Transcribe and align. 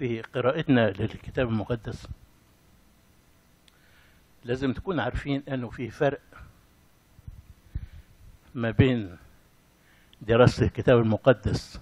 في 0.00 0.22
قراءتنا 0.22 0.90
للكتاب 0.90 1.48
المقدس. 1.48 2.08
لازم 4.44 4.72
تكون 4.72 5.00
عارفين 5.00 5.42
أنه 5.48 5.70
في 5.70 5.90
فرق 5.90 6.20
ما 8.54 8.70
بين 8.70 9.16
دراسة 10.20 10.66
الكتاب 10.66 10.98
المقدس 10.98 11.80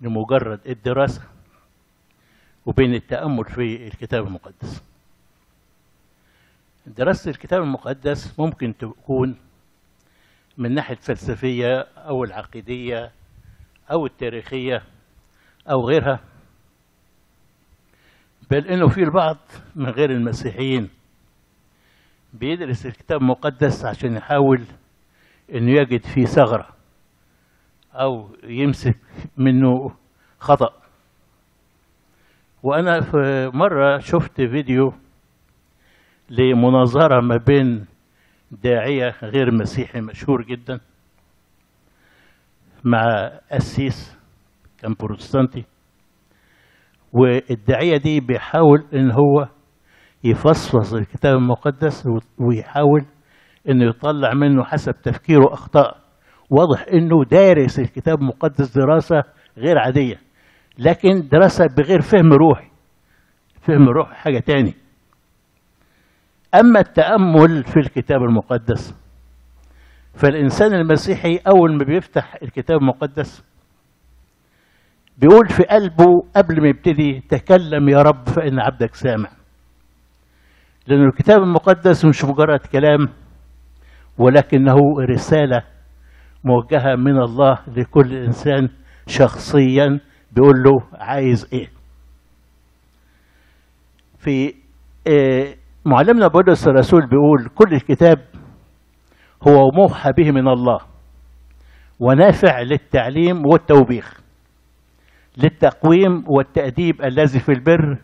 لمجرد 0.00 0.60
الدراسة 0.66 1.22
وبين 2.66 2.94
التأمل 2.94 3.44
في 3.44 3.86
الكتاب 3.86 4.26
المقدس. 4.26 4.82
دراسة 6.86 7.30
الكتاب 7.30 7.62
المقدس 7.62 8.38
ممكن 8.38 8.76
تكون 8.76 9.36
من 10.58 10.74
ناحية 10.74 10.94
الفلسفية 10.94 11.80
أو 11.96 12.24
العقيدية 12.24 13.12
أو 13.90 14.06
التاريخية 14.06 14.82
أو 15.70 15.88
غيرها. 15.88 16.31
بل 18.52 18.66
إنه 18.68 18.88
في 18.88 19.02
البعض 19.02 19.36
من 19.76 19.88
غير 19.88 20.10
المسيحيين 20.10 20.88
بيدرس 22.32 22.86
الكتاب 22.86 23.20
المقدس 23.20 23.84
عشان 23.84 24.16
يحاول 24.16 24.64
إنه 25.54 25.70
يجد 25.70 26.06
فيه 26.06 26.24
ثغرة 26.24 26.68
أو 27.94 28.36
يمسك 28.44 28.96
منه 29.36 29.96
خطأ. 30.38 30.72
وأنا 32.62 33.00
في 33.00 33.50
مرة 33.54 33.98
شفت 33.98 34.36
فيديو 34.36 34.94
لمناظرة 36.30 37.20
ما 37.20 37.36
بين 37.36 37.86
داعية 38.50 39.14
غير 39.22 39.50
مسيحي 39.50 40.00
مشهور 40.00 40.42
جدا 40.42 40.80
مع 42.84 43.32
قسيس 43.52 44.16
كان 44.78 44.94
بروتستانتي. 45.00 45.64
والداعية 47.12 47.96
دي 47.96 48.20
بيحاول 48.20 48.84
إن 48.94 49.10
هو 49.10 49.48
يفصفص 50.24 50.94
الكتاب 50.94 51.34
المقدس 51.36 52.08
ويحاول 52.38 53.04
إنه 53.68 53.84
يطلع 53.84 54.34
منه 54.34 54.64
حسب 54.64 54.92
تفكيره 55.02 55.52
اخطاء 55.52 55.96
واضح 56.50 56.86
إنه 56.92 57.24
دارس 57.30 57.78
الكتاب 57.78 58.18
المقدس 58.20 58.78
دراسة 58.78 59.22
غير 59.58 59.78
عادية 59.78 60.16
لكن 60.78 61.28
دراسة 61.32 61.66
بغير 61.78 62.00
فهم 62.00 62.32
روحي 62.32 62.68
فهم 63.60 63.88
روحي 63.88 64.14
حاجة 64.14 64.38
تاني. 64.38 64.74
أما 66.54 66.80
التأمل 66.80 67.64
في 67.64 67.76
الكتاب 67.76 68.22
المقدس 68.22 68.94
فالإنسان 70.14 70.74
المسيحي 70.74 71.36
أول 71.36 71.72
ما 71.78 71.84
بيفتح 71.84 72.36
الكتاب 72.42 72.78
المقدس 72.80 73.44
بيقول 75.18 75.48
في 75.48 75.62
قلبه 75.62 76.22
قبل 76.36 76.62
ما 76.62 76.68
يبتدي 76.68 77.20
تكلم 77.28 77.88
يا 77.88 78.02
رب 78.02 78.28
فإن 78.28 78.60
عبدك 78.60 78.94
سامع 78.94 79.28
لأن 80.86 81.04
الكتاب 81.04 81.42
المقدس 81.42 82.04
مش 82.04 82.24
مجرد 82.24 82.58
كلام 82.58 83.08
ولكنه 84.18 84.76
رسالة 85.10 85.62
موجهة 86.44 86.94
من 86.96 87.22
الله 87.22 87.58
لكل 87.76 88.14
إنسان 88.14 88.68
شخصيا 89.06 90.00
بيقول 90.32 90.62
له 90.62 90.80
عايز 90.94 91.48
إيه؟ 91.52 91.68
في 94.18 94.54
إيه 95.06 95.56
معلمنا 95.84 96.26
بولس 96.28 96.68
الرسول 96.68 97.06
بيقول 97.06 97.48
كل 97.54 97.74
الكتاب 97.74 98.18
هو 99.48 99.70
موحى 99.74 100.10
به 100.18 100.30
من 100.30 100.48
الله 100.48 100.78
ونافع 102.00 102.60
للتعليم 102.60 103.46
والتوبيخ. 103.46 104.21
للتقويم 105.36 106.24
والتأديب 106.28 107.02
الذي 107.04 107.40
في 107.40 107.52
البر 107.52 107.98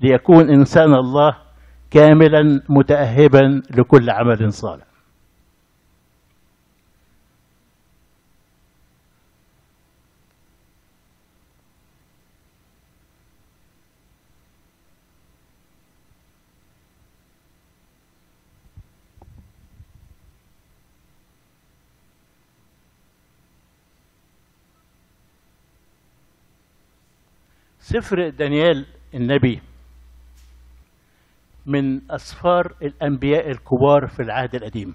ليكون 0.00 0.50
إنسان 0.50 0.94
الله 0.94 1.36
كاملا 1.90 2.60
متأهبا 2.68 3.62
لكل 3.78 4.10
عمل 4.10 4.52
صالح. 4.52 4.84
سفر 27.92 28.28
دانيال 28.28 28.86
النبي 29.14 29.62
من 31.66 32.10
أسفار 32.10 32.74
الأنبياء 32.82 33.50
الكبار 33.50 34.06
في 34.06 34.20
العهد 34.22 34.54
القديم. 34.54 34.94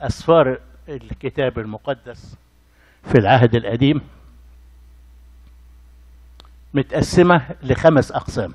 أسفار 0.00 0.58
الكتاب 0.88 1.58
المقدس 1.58 2.38
في 3.02 3.18
العهد 3.18 3.54
القديم 3.54 4.00
متقسمة 6.74 7.48
لخمس 7.62 8.12
أقسام. 8.12 8.54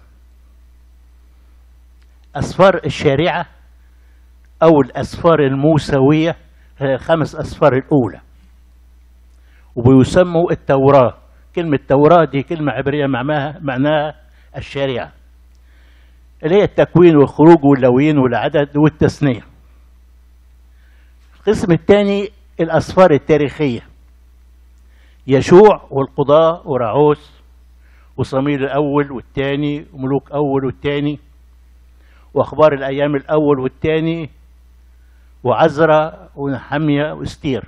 أسفار 2.35 2.81
الشريعة 2.85 3.45
أو 4.63 4.81
الأسفار 4.81 5.39
الموسوية 5.39 6.35
هي 6.79 6.94
الخمس 6.94 7.35
أسفار 7.35 7.73
الأولى 7.73 8.22
وبيسموا 9.75 10.51
التوراة. 10.51 11.21
كلمة 11.56 11.79
توراة 11.88 12.25
دي 12.25 12.44
كلمة 12.44 12.72
عبرية 12.72 13.06
معناها 13.07 13.59
معناها 13.62 14.16
الشريعة. 14.57 15.12
اللي 16.44 16.56
هي 16.56 16.63
التكوين 16.63 17.16
والخروج 17.17 17.63
واللويين 17.66 18.17
والعدد 18.17 18.78
والتثنية 18.78 19.41
القسم 21.38 21.72
الثاني 21.72 22.29
الأسفار 22.59 23.12
التاريخية. 23.12 23.81
يشوع 25.28 25.88
والقضاء 25.91 26.62
ورعوس 26.69 27.31
وصميل 28.18 28.63
الأول 28.63 29.12
والثاني 29.12 29.85
وملوك 29.94 30.31
أول 30.31 30.66
والثاني 30.66 31.19
وأخبار 32.33 32.73
الأيام 32.73 33.16
الأول 33.16 33.59
والثاني 33.59 34.29
وعزرا 35.44 36.29
ونحمية 36.35 37.12
واستير 37.13 37.63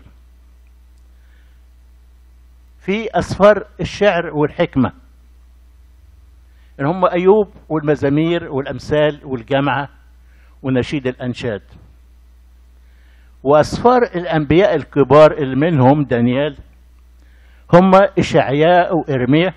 في 2.85 3.07
أسفار 3.19 3.65
الشعر 3.81 4.33
والحكمة. 4.33 4.91
اللي 6.79 6.89
هم 6.89 7.05
أيوب 7.05 7.47
والمزامير 7.69 8.51
والأمثال 8.51 9.19
والجامعة 9.23 9.89
ونشيد 10.63 11.07
الأنشاد. 11.07 11.61
وأسفار 13.43 14.01
الأنبياء 14.03 14.75
الكبار 14.75 15.31
اللي 15.31 15.55
منهم 15.55 16.03
دانيال 16.03 16.57
هم 17.73 17.91
إشعياء 18.19 18.95
وإرميا 18.97 19.53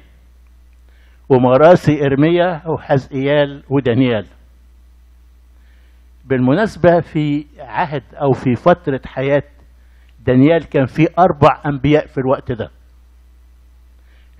ومراسي 1.29 2.07
إرميا 2.07 2.63
وحزقيال 2.69 3.63
ودانيال. 3.71 4.27
بالمناسبة 6.25 7.01
في 7.01 7.47
عهد 7.59 8.03
أو 8.15 8.33
في 8.33 8.55
فترة 8.57 9.01
حياة 9.07 9.43
دانيال 10.27 10.65
كان 10.65 10.87
في 10.87 11.09
أربع 11.19 11.63
أنبياء 11.67 12.07
في 12.07 12.19
الوقت 12.19 12.53
ده. 12.53 12.71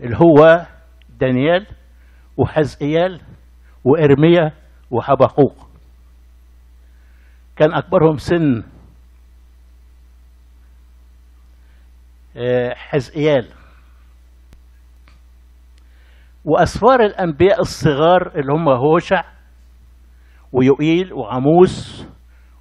اللي 0.01 0.17
هو 0.17 0.67
دانيال 1.21 1.67
وحزقيال 2.37 3.21
وإرميا 3.85 4.53
وحبقوق 4.91 5.69
كان 7.57 7.75
أكبرهم 7.75 8.17
سن 8.17 8.63
حزقيال. 12.75 13.49
وأسفار 16.45 17.01
الأنبياء 17.01 17.61
الصغار 17.61 18.33
اللي 18.39 18.53
هم 18.53 18.69
هوشع 18.69 19.25
ويوئيل 20.53 21.13
وعموس 21.13 22.07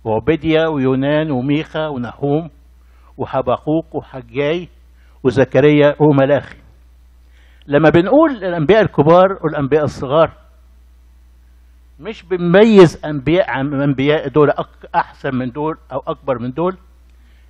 وعبيديا 0.04 0.68
ويونان 0.68 1.32
وميخا 1.32 1.88
ونحوم 1.88 2.50
وحبقوق 3.18 3.96
وحجاي 3.96 4.70
وزكريا 5.24 5.96
وملاخي. 6.00 6.65
لما 7.68 7.90
بنقول 7.90 8.32
الأنبياء 8.32 8.82
الكبار 8.82 9.38
والأنبياء 9.44 9.84
الصغار 9.84 10.32
مش 12.00 12.24
بنميز 12.24 13.06
أنبياء 13.06 13.50
عن 13.50 13.82
أنبياء 13.82 14.28
دول 14.28 14.52
أحسن 14.96 15.36
من 15.36 15.50
دول 15.50 15.78
أو 15.92 16.00
أكبر 16.08 16.40
من 16.40 16.52
دول 16.52 16.78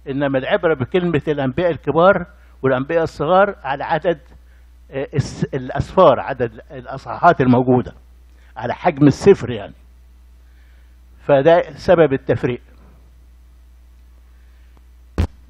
إنما 0.09 0.37
العبرة 0.37 0.73
بكلمة 0.75 1.21
الأنبياء 1.27 1.71
الكبار 1.71 2.25
والأنبياء 2.63 3.03
الصغار 3.03 3.55
على 3.63 3.83
عدد 3.83 4.19
الأسفار 5.53 6.19
عدد 6.19 6.59
الأصحاحات 6.71 7.41
الموجودة 7.41 7.91
على 8.57 8.73
حجم 8.73 9.07
السفر 9.07 9.51
يعني. 9.51 9.73
فده 11.23 11.61
سبب 11.71 12.13
التفريق. 12.13 12.61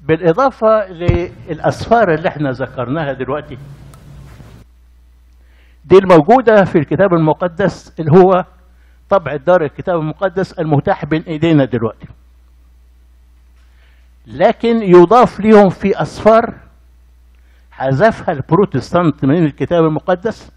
بالإضافة 0.02 0.88
للأسفار 0.88 2.14
اللي 2.14 2.28
إحنا 2.28 2.50
ذكرناها 2.50 3.12
دلوقتي 3.12 3.58
دي 5.86 5.98
الموجودة 5.98 6.64
في 6.64 6.78
الكتاب 6.78 7.14
المقدس 7.14 7.92
اللي 8.00 8.12
هو 8.12 8.44
طبع 9.10 9.36
دار 9.36 9.64
الكتاب 9.64 10.00
المقدس 10.00 10.52
المتاح 10.52 11.04
بين 11.04 11.22
أيدينا 11.22 11.64
دلوقتي. 11.64 12.06
لكن 14.26 14.82
يضاف 14.82 15.40
لهم 15.40 15.68
في 15.70 16.02
أسفار 16.02 16.54
حذفها 17.70 18.34
البروتستانت 18.34 19.24
من 19.24 19.44
الكتاب 19.44 19.84
المقدس 19.84 20.50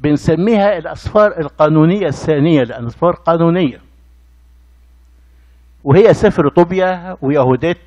بنسميها 0.00 0.78
الأسفار 0.78 1.40
القانونية 1.40 2.06
الثانية 2.08 2.62
لأن 2.62 2.86
أسفار 2.86 3.12
قانونية. 3.12 3.80
وهي 5.84 6.14
سفر 6.14 6.48
طوبيا 6.48 7.16
ويهوديت 7.22 7.78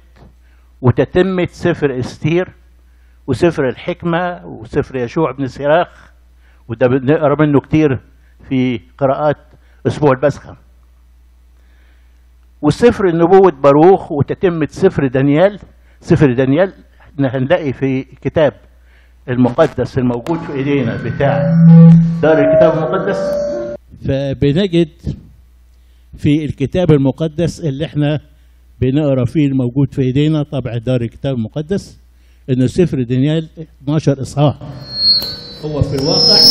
وتتمة 0.82 1.48
سفر 1.52 2.00
إستير 2.00 2.50
وسفر 3.28 3.70
الحكمة 3.70 4.46
وسفر 4.46 4.96
يشوع 4.96 5.32
بن 5.32 5.48
سراخ 5.48 6.12
وده 6.68 6.88
بنقرأ 6.88 7.46
منه 7.46 7.60
كتير 7.60 8.00
في 8.50 8.80
قراءات 8.98 9.38
أسبوع 9.88 10.12
البسخة. 10.12 10.56
وسفر 12.62 13.08
النبوة 13.08 13.52
باروخ 13.52 14.12
وتتمة 14.12 14.68
سفر 14.70 15.08
دانيال 15.08 15.60
سفر 16.00 16.34
دانيال 16.34 16.74
إحنا 17.14 17.38
هنلاقي 17.38 17.74
في 17.74 18.04
كتاب 18.04 18.54
المقدس 19.30 19.98
الموجود 19.98 20.38
في 20.40 20.54
إيدينا 20.54 20.98
بتاع 21.04 21.54
دار 22.22 22.38
الكتاب 22.38 22.74
المقدس. 22.78 23.18
فبنجد 24.08 24.90
في 26.18 26.46
الكتاب 26.46 26.92
المقدس 26.92 27.60
اللي 27.60 27.86
إحنا 27.86 28.20
بنقرأ 28.82 29.26
فيه 29.26 29.48
الموجود 29.48 29.94
في 29.94 30.02
إيدينا 30.02 30.44
طبع 30.44 30.78
دار 30.78 31.02
الكتاب 31.02 31.36
المقدس. 31.36 32.03
انه 32.50 32.68
سفر 32.68 33.04
دانيال 33.04 33.50
12 33.84 34.22
إصحاح. 34.22 34.58
هو 35.66 35.82
في 35.82 35.96
الواقع 35.96 36.42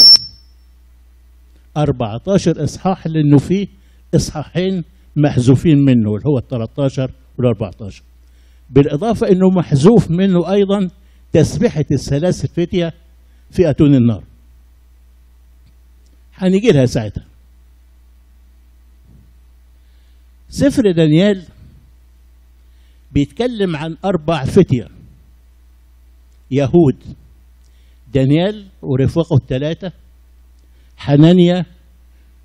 14 1.76 2.64
إصحاح 2.64 3.06
لأنه 3.06 3.38
فيه 3.38 3.66
إصحاحين 4.14 4.84
محذوفين 5.16 5.78
منه 5.78 6.16
اللي 6.16 6.26
هو 6.28 6.38
ال 6.38 6.48
13 6.48 7.10
وال 7.38 7.46
14 7.46 8.02
بالإضافة 8.70 9.28
إنه 9.28 9.50
محذوف 9.50 10.10
منه 10.10 10.52
أيضا 10.52 10.90
تسبيحة 11.32 11.84
الثلاث 11.92 12.46
فتية 12.46 12.92
في 13.50 13.70
أتون 13.70 13.94
النار. 13.94 14.24
هنيجي 16.34 16.68
لها 16.72 16.86
ساعتها. 16.86 17.24
سفر 20.48 20.90
دانيال 20.92 21.42
بيتكلم 23.12 23.76
عن 23.76 23.96
أربع 24.04 24.44
فتية. 24.44 24.88
يهود 26.52 26.96
دانيال 28.14 28.64
ورفاقه 28.82 29.36
الثلاثه 29.36 29.92
حنانيا 30.96 31.64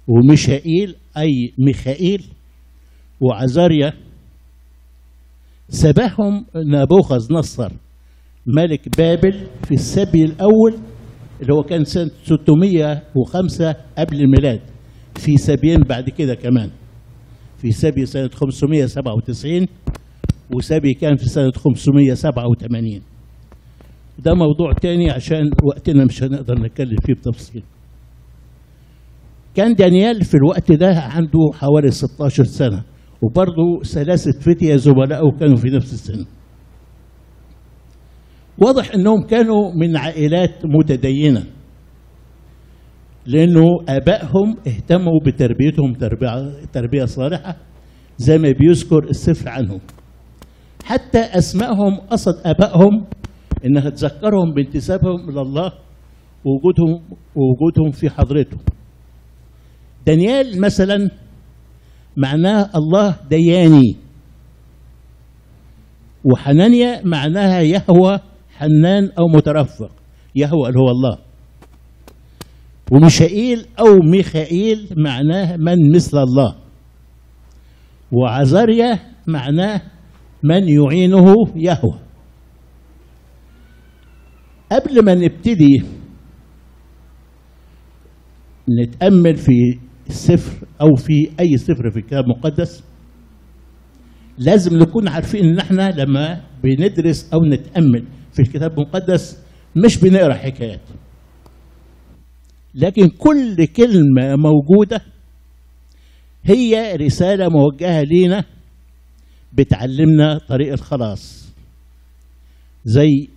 وميشائيل 0.08 0.96
أي 1.18 1.54
ميخائيل 1.58 2.24
وعزاريا. 3.22 3.94
سباهم 5.70 6.46
نبوخذ 6.56 7.34
نصر 7.34 7.72
ملك 8.46 8.98
بابل 8.98 9.48
في 9.64 9.74
السبي 9.74 10.24
الأول 10.24 10.74
اللي 11.42 11.54
هو 11.54 11.64
كان 11.64 11.84
سنة 11.84 12.12
605 12.24 13.76
قبل 13.98 14.22
الميلاد 14.22 14.62
في 15.16 15.38
سبيين 15.38 15.80
بعد 15.80 16.10
كده 16.10 16.36
كمان. 16.36 16.70
في 17.58 17.72
سبي 17.72 18.06
سنة 18.06 18.28
597 18.28 19.68
وسبي 20.56 20.94
كان 20.94 21.16
في 21.16 21.26
سنة 21.26 21.52
587 21.52 23.02
ده 24.20 24.34
موضوع 24.34 24.74
تاني 24.74 25.12
عشان 25.12 25.50
وقتنا 25.64 26.06
مش 26.06 26.24
هنقدر 26.24 26.60
نتكلم 26.60 26.98
فيه 27.06 27.14
بتفصيل. 27.14 27.64
كان 29.56 29.74
دانيال 29.74 30.24
في 30.26 30.36
الوقت 30.36 30.72
ده 30.72 31.00
عنده 31.00 31.40
حوالي 31.54 31.92
16 31.92 32.44
سنة 32.44 32.84
وبرضه 33.22 33.84
ثلاثة 33.84 34.32
فتية 34.40 34.76
زملائه 34.76 35.32
كانوا 35.40 35.56
في 35.56 35.68
نفس 35.70 35.94
السن. 35.94 36.26
واضح 38.58 38.92
إنهم 38.94 39.22
كانوا 39.22 39.72
من 39.76 39.98
عائلات 39.98 40.66
متدينة 40.66 41.44
لأنه 43.26 43.66
آبائهم 43.90 44.58
اهتموا 44.68 45.20
بتربيتهم 45.26 45.94
تربية, 46.74 47.06
صالحة 47.06 47.56
زي 48.18 48.38
ما 48.38 48.52
بيذكر 48.52 49.04
السفر 49.10 49.50
عنهم. 49.50 49.80
حتى 50.86 51.20
أسمائهم 51.20 51.98
قصد 52.12 52.34
آبائهم 52.46 53.06
إنها 53.66 53.90
تذكرهم 53.90 54.54
بانتسابهم 54.54 55.30
إلى 55.30 55.42
الله 55.42 55.72
ووجودهم 56.46 57.02
ووجودهم 57.36 57.92
في 57.92 58.10
حضرته. 58.10 58.58
دانيال 60.06 60.62
مثلا 60.62 61.10
معناه 62.18 62.70
الله 62.76 63.16
دياني. 63.30 63.96
وحنانيا 66.24 67.02
معناها 67.06 67.62
يهوى 67.62 68.20
حنان 68.58 69.10
أو 69.20 69.28
مترفق. 69.28 69.92
يهوى 70.36 70.70
اللي 70.70 70.80
هو 70.80 70.90
الله. 70.90 71.18
وميشائيل 72.92 73.66
أو 73.80 74.00
ميخائيل 74.00 74.94
معناه 74.98 75.56
من 75.56 75.92
مثل 75.96 76.18
الله. 76.18 76.56
وعزاريا 78.12 79.00
معناه 79.28 79.82
من 80.44 80.70
يعينه 80.70 81.36
يهوى. 81.56 82.07
قبل 84.72 85.06
ما 85.06 85.14
نبتدي 85.16 85.84
نتأمل 88.82 89.36
في 89.38 89.80
السفر 90.10 90.68
أو 90.82 90.96
في 90.96 91.30
أي 91.40 91.58
سفر 91.58 91.92
في 91.92 92.00
الكتاب 92.00 92.24
المقدس 92.24 92.84
لازم 94.38 94.78
نكون 94.78 95.08
عارفين 95.08 95.46
إن 95.46 95.60
إحنا 95.60 95.92
لما 95.92 96.42
بندرس 96.64 97.34
أو 97.34 97.46
نتأمل 97.46 98.06
في 98.34 98.42
الكتاب 98.42 98.72
المقدس 98.72 99.44
مش 99.86 99.98
بنقرأ 99.98 100.34
حكايات. 100.34 100.80
لكن 102.76 103.08
كل 103.10 103.66
كلمة 103.66 104.36
موجودة 104.36 105.02
هي 106.44 106.96
رسالة 106.96 107.50
موجهة 107.50 108.02
لينا 108.02 108.44
بتعلمنا 109.54 110.38
طريق 110.38 110.74
الخلاص. 110.74 111.54
زي 112.86 113.28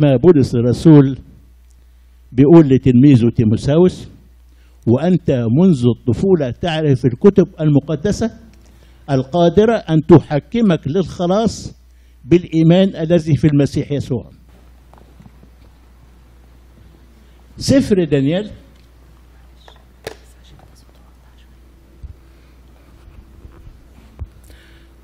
ما 0.00 0.16
بولس 0.16 0.54
الرسول 0.54 1.18
بيقول 2.32 2.68
لتلميذه 2.68 3.28
تيموساوس 3.36 4.08
وأنت 4.86 5.30
منذ 5.30 5.84
الطفولة 5.98 6.50
تعرف 6.50 7.06
الكتب 7.06 7.46
المقدسة 7.60 8.30
القادرة 9.10 9.72
أن 9.72 10.00
تحكمك 10.08 10.88
للخلاص 10.88 11.74
بالإيمان 12.24 12.88
الذي 12.96 13.36
في 13.36 13.46
المسيح 13.46 13.92
يسوع. 13.92 14.30
سفر 17.56 18.04
دانيال. 18.04 18.50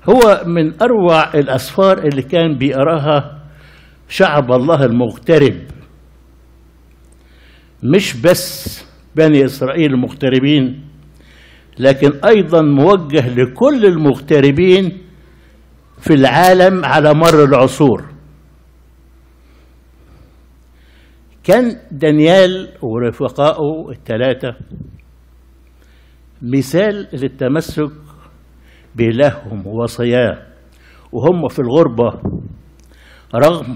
هو 0.09 0.43
من 0.45 0.81
أروع 0.81 1.33
الأسفار 1.33 1.97
اللي 1.97 2.21
كان 2.21 2.57
بيقراها 2.57 3.36
شعب 4.09 4.51
الله 4.51 4.85
المغترب. 4.85 5.57
مش 7.83 8.21
بس 8.21 8.85
بني 9.15 9.45
إسرائيل 9.45 9.93
المغتربين 9.93 10.87
لكن 11.79 12.11
أيضا 12.25 12.61
موجه 12.61 13.35
لكل 13.35 13.85
المغتربين 13.85 15.01
في 15.99 16.13
العالم 16.13 16.85
على 16.85 17.13
مر 17.13 17.43
العصور. 17.43 18.05
كان 21.43 21.79
دانيال 21.91 22.69
ورفقائه 22.81 23.89
الثلاثة 23.91 24.55
مثال 26.41 27.07
للتمسك 27.13 27.91
بإلههم 28.95 29.67
ووصاياه 29.67 30.47
وهم 31.11 31.47
في 31.47 31.59
الغربة 31.59 32.21
رغم 33.35 33.75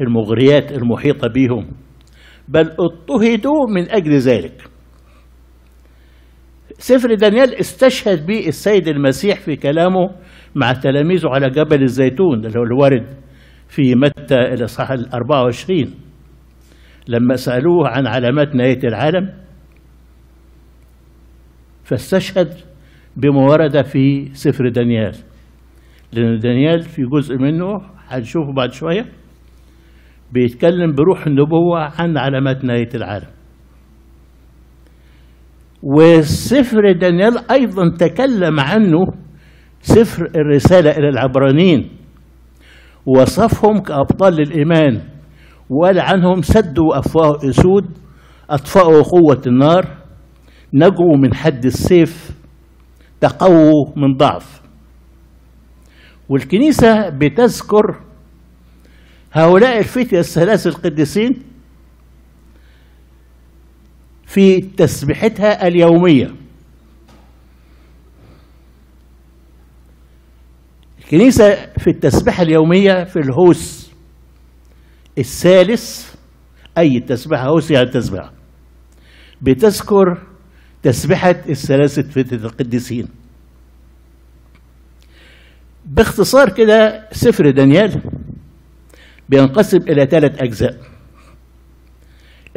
المغريات 0.00 0.72
المحيطة 0.72 1.28
بهم 1.28 1.68
بل 2.48 2.70
اضطهدوا 2.80 3.66
من 3.74 3.90
أجل 3.90 4.12
ذلك. 4.18 4.62
سفر 6.78 7.14
دانيال 7.14 7.54
استشهد 7.54 8.26
به 8.26 8.48
السيد 8.48 8.88
المسيح 8.88 9.40
في 9.40 9.56
كلامه 9.56 10.10
مع 10.54 10.72
تلاميذه 10.72 11.28
على 11.28 11.50
جبل 11.50 11.82
الزيتون 11.82 12.46
اللي 12.46 12.58
هو 12.58 12.62
الوارد 12.62 13.06
في 13.68 13.94
متى 13.94 14.34
الإصحاح 14.34 14.90
ال 14.90 15.12
24 15.14 15.94
لما 17.08 17.36
سألوه 17.36 17.88
عن 17.88 18.06
علامات 18.06 18.54
نهاية 18.54 18.78
العالم 18.84 19.32
فاستشهد 21.84 22.48
بما 23.16 23.40
ورد 23.40 23.84
في 23.84 24.28
سفر 24.32 24.68
دانيال 24.68 25.12
لأن 26.12 26.38
دانيال 26.38 26.82
في 26.82 27.02
جزء 27.02 27.36
منه 27.36 27.66
هنشوفه 28.08 28.52
بعد 28.52 28.72
شوية. 28.72 29.06
بيتكلم 30.32 30.92
بروح 30.94 31.26
النبوة 31.26 31.80
عن 32.00 32.18
علامات 32.18 32.64
نهاية 32.64 32.88
العالم. 32.94 33.26
وسفر 35.82 36.92
دانيال 36.92 37.50
أيضا 37.50 37.96
تكلم 37.98 38.60
عنه 38.60 38.98
سفر 39.80 40.26
الرسالة 40.36 40.90
إلى 40.90 41.08
العبرانيين 41.08 41.88
وصفهم 43.06 43.78
كأبطال 43.78 44.34
للإيمان 44.34 45.00
وقال 45.70 46.00
عنهم 46.00 46.42
سدوا 46.42 46.98
أفواه 46.98 47.36
أسود 47.48 47.84
أطفأوا 48.50 49.02
قوة 49.02 49.42
النار 49.46 49.84
نجوا 50.74 51.16
من 51.16 51.34
حد 51.34 51.64
السيف 51.64 52.30
تقووا 53.20 53.86
من 53.96 54.16
ضعف. 54.16 54.62
والكنيسة 56.28 57.08
بتذكر 57.08 58.00
هؤلاء 59.36 59.78
الفتية 59.78 60.18
الثلاث 60.18 60.66
القديسين 60.66 61.42
في 64.26 64.60
تسبيحتها 64.60 65.66
اليومية. 65.66 66.34
الكنيسة 70.98 71.54
في 71.78 71.90
التسبيحة 71.90 72.42
اليومية 72.42 73.04
في 73.04 73.16
الهوس 73.16 73.90
الثالث 75.18 76.14
أي 76.78 77.00
تسبيحة 77.00 77.48
هوس 77.48 77.70
يعني 77.70 77.90
تسبيحة 77.90 78.32
بتذكر 79.42 80.26
تسبيحة 80.82 81.30
الثلاثة 81.30 82.02
فتية 82.02 82.36
القديسين. 82.36 83.08
باختصار 85.84 86.48
كده 86.48 87.08
سفر 87.12 87.50
دانيال 87.50 88.02
بينقسم 89.28 89.78
إلى 89.78 90.06
ثلاث 90.06 90.42
أجزاء. 90.42 90.76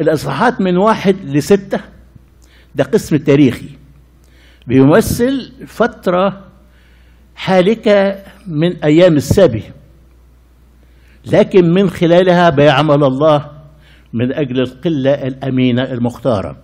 الإصحاحات 0.00 0.60
من 0.60 0.76
واحد 0.76 1.16
لستة 1.24 1.80
ده 2.74 2.84
قسم 2.84 3.16
تاريخي 3.16 3.68
بيمثل 4.66 5.52
فترة 5.66 6.44
حالكة 7.34 8.22
من 8.46 8.76
أيام 8.84 9.16
السبي 9.16 9.62
لكن 11.32 11.64
من 11.74 11.90
خلالها 11.90 12.50
بيعمل 12.50 13.04
الله 13.04 13.50
من 14.12 14.32
أجل 14.32 14.60
القلة 14.60 15.14
الأمينة 15.14 15.82
المختارة. 15.82 16.56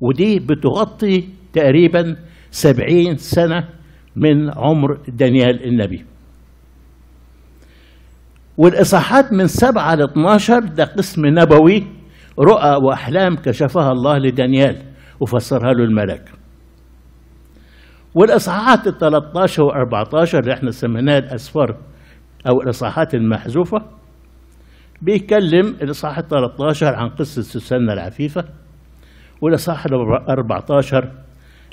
ودي 0.00 0.38
بتغطي 0.38 1.28
تقريبا 1.52 2.16
سبعين 2.50 3.16
سنة 3.16 3.68
من 4.16 4.50
عمر 4.50 4.98
دانيال 5.08 5.64
النبي. 5.64 6.04
والإصحاحات 8.56 9.32
من 9.32 9.46
سبعة 9.46 9.94
ل 9.94 10.02
12 10.02 10.58
ده 10.60 10.84
قسم 10.84 11.26
نبوي 11.26 11.86
رؤى 12.38 12.76
وأحلام 12.84 13.36
كشفها 13.36 13.92
الله 13.92 14.18
لدانيال 14.18 14.82
وفسرها 15.20 15.72
له 15.72 15.84
الملك. 15.84 16.30
والإصحاحات 18.14 18.86
ال 18.86 18.98
13 18.98 19.62
و 19.62 19.70
14 19.70 20.38
اللي 20.38 20.52
إحنا 20.52 20.70
سميناها 20.70 21.18
الأسفار 21.18 21.76
أو 22.48 22.60
الإصحاحات 22.62 23.14
المحذوفة 23.14 23.78
بيتكلم 25.02 25.66
الإصحاح 25.82 26.18
ال 26.18 26.28
13 26.28 26.94
عن 26.94 27.08
قصة 27.08 27.42
سوسنة 27.42 27.92
العفيفة 27.92 28.44
والإصحاح 29.40 29.86
ال 29.86 29.92
14 30.28 31.12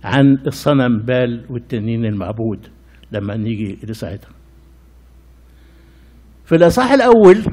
عن 0.04 0.38
الصنم 0.48 0.98
بال 1.00 1.46
والتنين 1.50 2.06
المعبود 2.06 2.68
لما 3.12 3.36
نيجي 3.38 3.78
لساعتها. 3.84 4.30
في 6.52 6.58
الإصحاح 6.58 6.92
الأول 6.92 7.46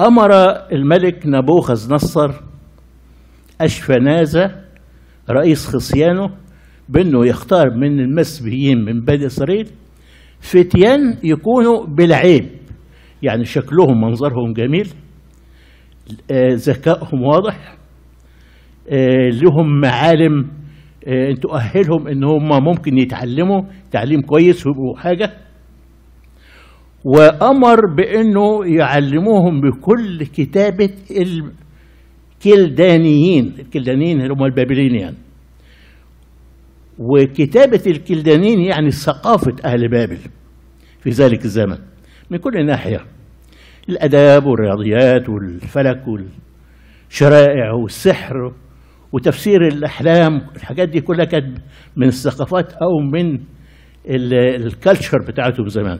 أمر 0.00 0.32
الملك 0.72 1.22
نبوخذ 1.26 1.94
نصر 1.94 2.30
أشفنازة 3.60 4.64
رئيس 5.30 5.66
خصيانه 5.66 6.30
بأنه 6.88 7.26
يختار 7.26 7.70
من 7.70 8.00
المسبيين 8.00 8.84
من 8.84 9.00
بني 9.00 9.26
إسرائيل 9.26 9.70
فتيان 10.40 11.16
يكونوا 11.24 11.86
بالعيب 11.86 12.48
يعني 13.22 13.44
شكلهم 13.44 14.00
منظرهم 14.00 14.52
جميل 14.52 14.88
آه، 16.30 16.54
ذكائهم 16.54 17.22
واضح 17.22 17.76
آه، 18.90 19.28
لهم 19.28 19.80
معالم 19.80 20.50
آه، 21.06 21.32
تؤهلهم 21.32 22.08
إن 22.08 22.24
هم 22.24 22.64
ممكن 22.64 22.98
يتعلموا 22.98 23.62
تعليم 23.90 24.20
كويس 24.20 24.66
ويبقوا 24.66 24.98
حاجة. 24.98 25.47
وأمر 27.04 27.94
بأنه 27.96 28.66
يعلموهم 28.76 29.60
بكل 29.60 30.24
كتابة 30.26 30.90
الكلدانيين 32.44 33.54
الكلدانيين 33.58 34.20
اللي 34.20 34.32
هم 34.32 34.44
البابليين 34.44 34.94
يعني 34.94 35.16
وكتابة 36.98 37.82
الكلدانيين 37.86 38.60
يعني 38.60 38.90
ثقافة 38.90 39.56
أهل 39.64 39.88
بابل 39.88 40.18
في 41.00 41.10
ذلك 41.10 41.44
الزمن 41.44 41.78
من 42.30 42.38
كل 42.38 42.66
ناحية. 42.66 43.00
الأداب 43.88 44.46
والرياضيات 44.46 45.28
والفلك 45.28 46.02
والشرائع 46.08 47.72
والسحر 47.72 48.52
وتفسير 49.12 49.66
الأحلام 49.66 50.40
الحاجات 50.56 50.88
دي 50.88 51.00
كلها 51.00 51.24
كانت 51.24 51.58
من 51.96 52.06
الثقافات 52.06 52.72
أو 52.72 52.98
من 53.12 53.38
الكالتشر 54.66 55.18
بتاعتهم 55.28 55.68
زمان. 55.68 55.98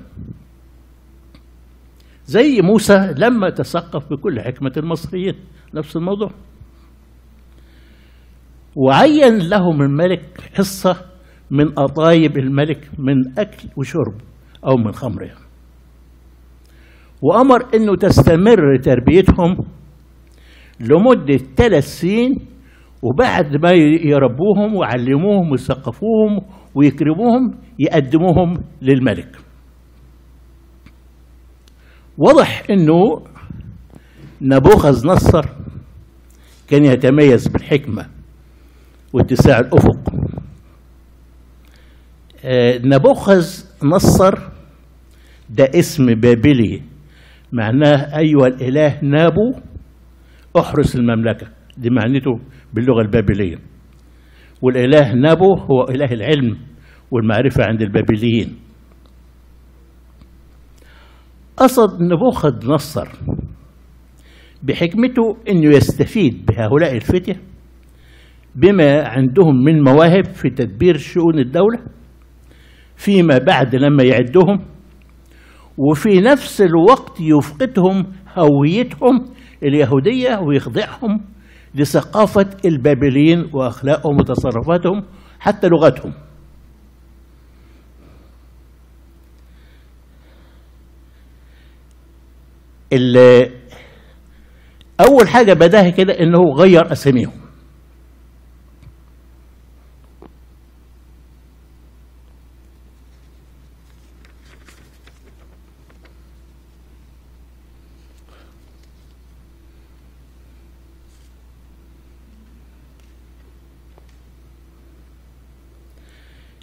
زي 2.29 2.61
موسى 2.61 3.15
لما 3.17 3.51
تثقف 3.51 4.11
بكل 4.11 4.41
حكمة 4.41 4.73
المصريين. 4.77 5.35
نفس 5.75 5.97
الموضوع. 5.97 6.31
وعين 8.77 9.39
لهم 9.39 9.83
الملك 9.83 10.41
حصة 10.55 10.97
من 11.51 11.79
أطايب 11.79 12.39
الملك 12.39 12.91
من 12.99 13.39
أكل 13.39 13.69
وشرب 13.77 14.15
أو 14.67 14.77
من 14.77 14.93
خمر. 14.93 15.23
يعني. 15.23 15.41
وأمر 17.23 17.75
أنه 17.75 17.97
تستمر 17.97 18.77
تربيتهم 18.83 19.57
لمدة 20.81 21.37
ثلاث 21.57 21.85
سنين 21.85 22.39
وبعد 23.03 23.57
ما 23.63 23.71
يربوهم 24.05 24.77
ويعلموهم 24.77 25.51
ويثقفوهم 25.51 26.41
ويكرموهم 26.75 27.59
يقدموهم 27.79 28.55
للملك. 28.83 29.48
واضح 32.19 32.63
إنه 32.71 33.23
نبوخذ 34.43 35.07
نصر 35.07 35.45
كان 36.69 36.85
يتميز 36.85 37.49
بالحكمة 37.49 38.07
واتساع 39.13 39.59
الأفق. 39.59 40.11
آه، 42.45 42.79
نبوخذ 42.85 43.47
نصر 43.85 44.35
ده 45.51 45.65
اسم 45.75 46.07
بابلي. 46.07 46.83
معناه 47.53 48.19
أيها 48.19 48.47
الإله 48.47 48.99
نابو 49.03 49.53
أحرس 50.59 50.97
المملكة. 50.97 51.47
دي 51.79 51.91
معنته 51.91 52.41
باللغة 52.75 53.01
البابلية. 53.03 53.57
والإله 54.63 55.13
نابو 55.15 55.55
هو 55.55 55.85
إله 55.85 56.13
العلم 56.13 56.59
والمعرفة 57.11 57.65
عند 57.65 57.83
البابليين. 57.83 58.57
قصد 61.59 62.03
نبوخذ 62.03 62.73
نصر 62.73 63.09
بحكمته 64.63 65.37
إنه 65.49 65.71
يستفيد 65.77 66.47
بهؤلاء 66.47 66.97
الفتية 66.97 67.41
بما 68.55 69.09
عندهم 69.09 69.65
من 69.65 69.83
مواهب 69.83 70.25
في 70.25 70.51
تدبير 70.51 70.97
شؤون 70.97 71.39
الدولة 71.39 71.79
فيما 72.97 73.39
بعد 73.39 73.75
لما 73.75 74.03
يعدهم 74.03 74.61
وفي 75.79 76.21
نفس 76.21 76.61
الوقت 76.61 77.21
يفقدهم 77.21 78.07
هويتهم 78.39 79.25
اليهودية 79.63 80.39
ويخضعهم 80.39 81.21
لثقافة 81.75 82.51
البابليين 82.65 83.51
وأخلاقهم 83.53 84.17
وتصرفاتهم 84.17 85.03
حتى 85.41 85.69
لغتهم. 85.69 86.13
أول 95.01 95.29
حاجة 95.29 95.53
بدأها 95.53 95.91
كده 95.91 96.13
انه 96.21 96.39
غير 96.55 96.93
أساميهم. 96.93 97.33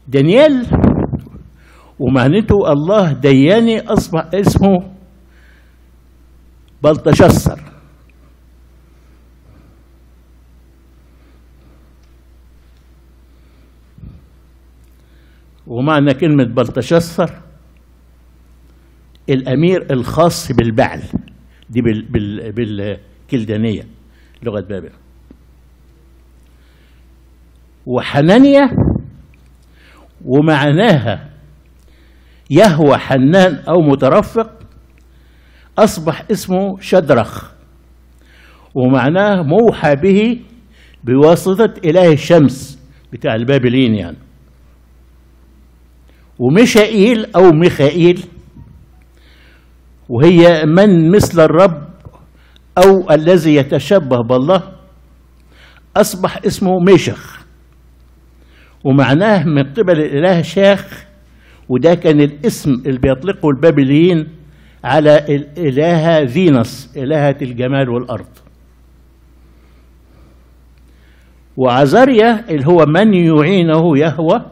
دانيال 0.08 0.65
ومهنته 2.00 2.72
الله 2.72 3.13
دياني 3.13 3.79
أصبح 3.79 4.25
اسمه 4.34 4.94
بلتشسر 6.84 7.60
ومعنى 15.67 16.13
كلمة 16.13 16.44
بلتشسر 16.44 17.41
الأمير 19.29 19.94
الخاص 19.94 20.51
بالبعل. 20.51 21.03
دي 21.70 21.82
بال 21.82 22.01
بال 22.01 22.51
بالكلدانية 22.51 23.88
لغة 24.44 24.62
بابل. 24.62 24.91
وحنانيا 27.86 28.70
ومعناها 30.25 31.29
يهوى 32.50 32.98
حنان 32.98 33.55
أو 33.55 33.82
مترفق 33.82 34.64
أصبح 35.77 36.24
اسمه 36.32 36.79
شدرخ 36.79 37.51
ومعناه 38.75 39.41
موحى 39.41 39.96
به 39.96 40.39
بواسطة 41.03 41.74
إله 41.86 42.13
الشمس 42.13 42.79
بتاع 43.13 43.36
البابليين 43.36 43.96
يعني. 43.96 44.17
وميشائيل 46.39 47.25
أو 47.36 47.51
ميخائيل 47.51 48.24
وهي 50.10 50.65
من 50.65 51.12
مثل 51.12 51.41
الرب 51.41 51.88
أو 52.77 53.12
الذي 53.12 53.55
يتشبه 53.55 54.22
بالله 54.22 54.63
أصبح 55.98 56.38
اسمه 56.46 56.79
ميشخ 56.79 57.46
ومعناه 58.84 59.44
من 59.44 59.63
قبل 59.63 60.00
الإله 60.00 60.41
شاخ 60.41 61.05
وده 61.70 61.96
كان 61.96 62.22
الاسم 62.22 62.72
اللي 62.86 63.00
بيطلقه 63.00 63.50
البابليين 63.50 64.27
على 64.85 65.17
الإلهة 65.17 66.25
فينوس 66.25 66.97
إلهة 66.97 67.35
الجمال 67.41 67.89
والأرض. 67.89 68.27
وعزاريا 71.57 72.49
اللي 72.49 72.67
هو 72.67 72.85
من 72.85 73.13
يعينه 73.13 73.97
يهوى 73.97 74.45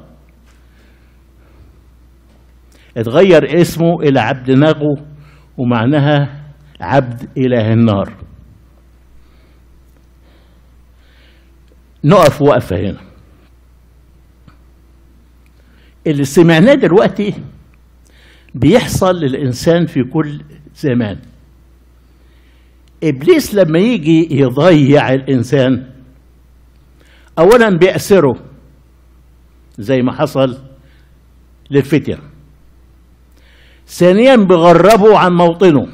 اتغير 2.97 3.61
اسمه 3.61 4.01
إلى 4.01 4.19
عبد 4.19 4.51
ناغو 4.51 4.95
ومعناها 5.57 6.43
عبد 6.81 7.29
إله 7.37 7.73
النار. 7.73 8.13
نقف 12.03 12.41
وقفة 12.41 12.75
هنا. 12.75 13.01
اللي 16.07 16.23
سمعناه 16.23 16.73
دلوقتي 16.73 17.33
بيحصل 18.55 19.15
للإنسان 19.15 19.86
في 19.86 20.03
كل 20.03 20.41
زمان. 20.75 21.19
إبليس 23.03 23.55
لما 23.55 23.79
يجي 23.79 24.27
يضيع 24.39 25.13
الإنسان 25.13 25.89
أولا 27.39 27.77
بيأسره 27.77 28.36
زي 29.77 30.01
ما 30.01 30.12
حصل 30.12 30.57
للفتية. 31.72 32.19
ثانيا 33.88 34.36
بغربه 34.36 35.17
عن 35.17 35.31
موطنه. 35.33 35.88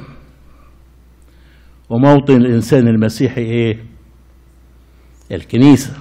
وموطن 1.90 2.36
الإنسان 2.36 2.88
المسيحي 2.88 3.40
إيه؟ 3.40 3.84
الكنيسة. 5.32 5.96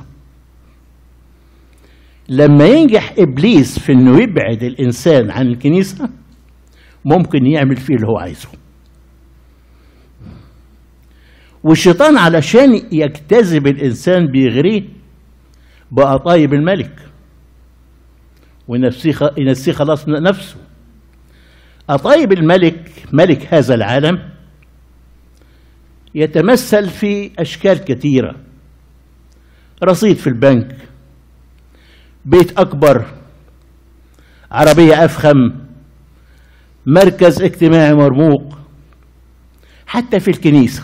لما 2.29 2.65
ينجح 2.65 3.13
إبليس 3.17 3.79
في 3.79 3.91
إنه 3.91 4.21
يبعد 4.21 4.63
الإنسان 4.63 5.31
عن 5.31 5.47
الكنيسة 5.47 6.09
ممكن 7.11 7.45
يعمل 7.45 7.75
فيه 7.77 7.95
اللي 7.95 8.07
هو 8.07 8.17
عايزه. 8.17 8.49
والشيطان 11.63 12.17
علشان 12.17 12.81
يجتذب 12.91 13.67
الإنسان 13.67 14.27
بيغريه 14.27 14.83
بقى 15.91 16.19
طيب 16.19 16.53
الملك. 16.53 16.99
وينسيه 18.67 19.73
خلاص 19.73 20.07
نفسه. 20.09 20.57
أطيب 21.89 22.31
الملك 22.31 22.91
ملك 23.13 23.53
هذا 23.53 23.75
العالم 23.75 24.29
يتمثل 26.15 26.89
في 26.89 27.31
أشكال 27.39 27.77
كثيرة. 27.77 28.35
رصيد 29.83 30.15
في 30.15 30.27
البنك 30.27 30.75
بيت 32.25 32.59
أكبر 32.59 33.05
عربية 34.51 35.05
أفخم 35.05 35.35
مركز 36.85 37.41
اجتماعي 37.41 37.93
مرموق 37.93 38.57
حتى 39.87 40.19
في 40.19 40.27
الكنيسة 40.27 40.83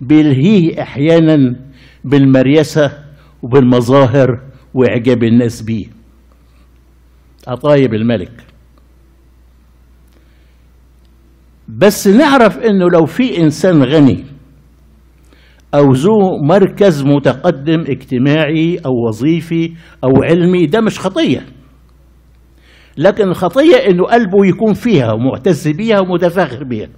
بيلهيه 0.00 0.82
أحيانا 0.82 1.56
بالمريسة 2.04 2.92
وبالمظاهر 3.42 4.40
وإعجاب 4.74 5.24
الناس 5.24 5.62
بيه. 5.62 5.86
أطايب 7.48 7.94
الملك. 7.94 8.32
بس 11.68 12.08
نعرف 12.08 12.58
إنه 12.58 12.90
لو 12.90 13.06
في 13.06 13.38
إنسان 13.38 13.82
غني 13.82 14.24
أو 15.74 15.92
ذو 15.92 16.42
مركز 16.42 17.02
متقدم 17.02 17.80
اجتماعي 17.80 18.78
أو 18.86 18.92
وظيفي 19.08 19.74
أو 20.04 20.22
علمي 20.22 20.66
ده 20.66 20.80
مش 20.80 20.98
خطية. 21.00 21.46
لكن 22.98 23.28
الخطية 23.28 23.76
إنه 23.76 24.04
قلبه 24.04 24.46
يكون 24.46 24.74
فيها 24.74 25.12
ومعتز 25.12 25.68
بيها 25.68 26.00
ومتفاخر 26.00 26.64
بيها. 26.64 26.88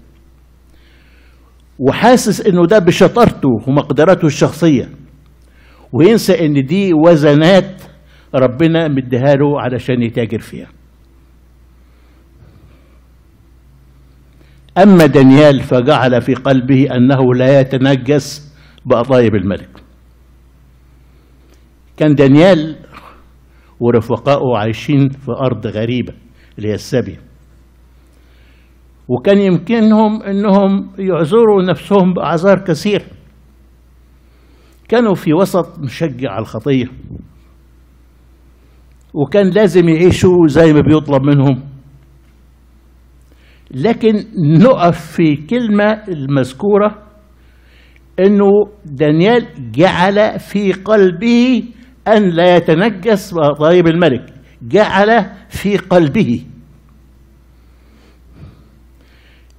وحاسس 1.79 2.47
إنه 2.47 2.67
ده 2.67 2.79
بشطارته 2.79 3.49
ومقدرته 3.69 4.27
الشخصية. 4.27 4.89
وينسى 5.93 6.47
إن 6.47 6.67
دي 6.67 6.93
وزنات 6.95 7.83
ربنا 8.35 8.89
مديها 8.89 9.35
له 9.35 9.61
علشان 9.61 10.03
يتاجر 10.03 10.39
فيها. 10.39 10.69
أما 14.79 15.07
دانيال 15.07 15.61
فجعل 15.61 16.23
في 16.23 16.35
قلبه 16.35 16.89
أنه 16.97 17.35
لا 17.35 17.61
يتنجس 17.61 18.55
بأطايب 18.87 19.35
الملك. 19.35 19.69
كان 21.97 22.15
دانيال 22.15 22.77
ورفقائه 23.81 24.57
عايشين 24.59 25.09
في 25.09 25.33
أرض 25.33 25.67
غريبة 25.67 26.13
اللي 26.59 26.69
هي 26.69 26.75
السبي 26.75 27.19
وكان 29.09 29.39
يمكنهم 29.39 30.23
أنهم 30.23 30.91
يعذروا 30.99 31.63
نفسهم 31.63 32.13
بأعذار 32.15 32.59
كثير 32.59 33.03
كانوا 34.89 35.15
في 35.15 35.35
وسط 35.35 35.79
مشجع 35.79 36.39
الخطية. 36.39 36.87
وكان 39.15 39.51
لازم 39.51 39.89
يعيشوا 39.89 40.47
زي 40.47 40.73
ما 40.73 40.81
بيطلب 40.81 41.23
منهم. 41.23 41.63
لكن 43.71 44.25
نقف 44.39 45.01
في 45.17 45.37
كلمة 45.37 46.03
المذكورة 46.09 47.03
إنه 48.19 48.51
دانيال 48.85 49.47
جعل 49.73 50.39
في 50.39 50.73
قلبه 50.73 51.63
أن 52.17 52.31
لا 52.31 52.57
يتنجس 52.57 53.35
بطيب 53.35 53.87
الملك 53.87 54.35
جعل 54.63 55.31
في 55.49 55.77
قلبه. 55.77 56.45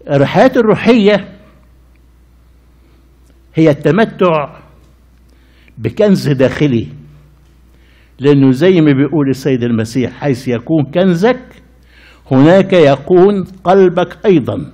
الحياة 0.09 0.51
الروحية 0.55 1.37
هي 3.55 3.69
التمتع 3.69 4.59
بكنز 5.77 6.29
داخلي. 6.29 6.87
لأنه 8.19 8.51
زي 8.51 8.81
ما 8.81 8.91
بيقول 8.91 9.29
السيد 9.29 9.63
المسيح 9.63 10.11
حيث 10.11 10.47
يكون 10.47 10.83
كنزك 10.93 11.41
هناك 12.31 12.73
يكون 12.73 13.43
قلبك 13.63 14.25
أيضا. 14.25 14.71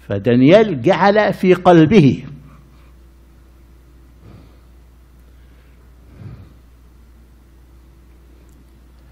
فدانيال 0.00 0.82
جعل 0.82 1.32
في 1.32 1.54
قلبه. 1.54 2.24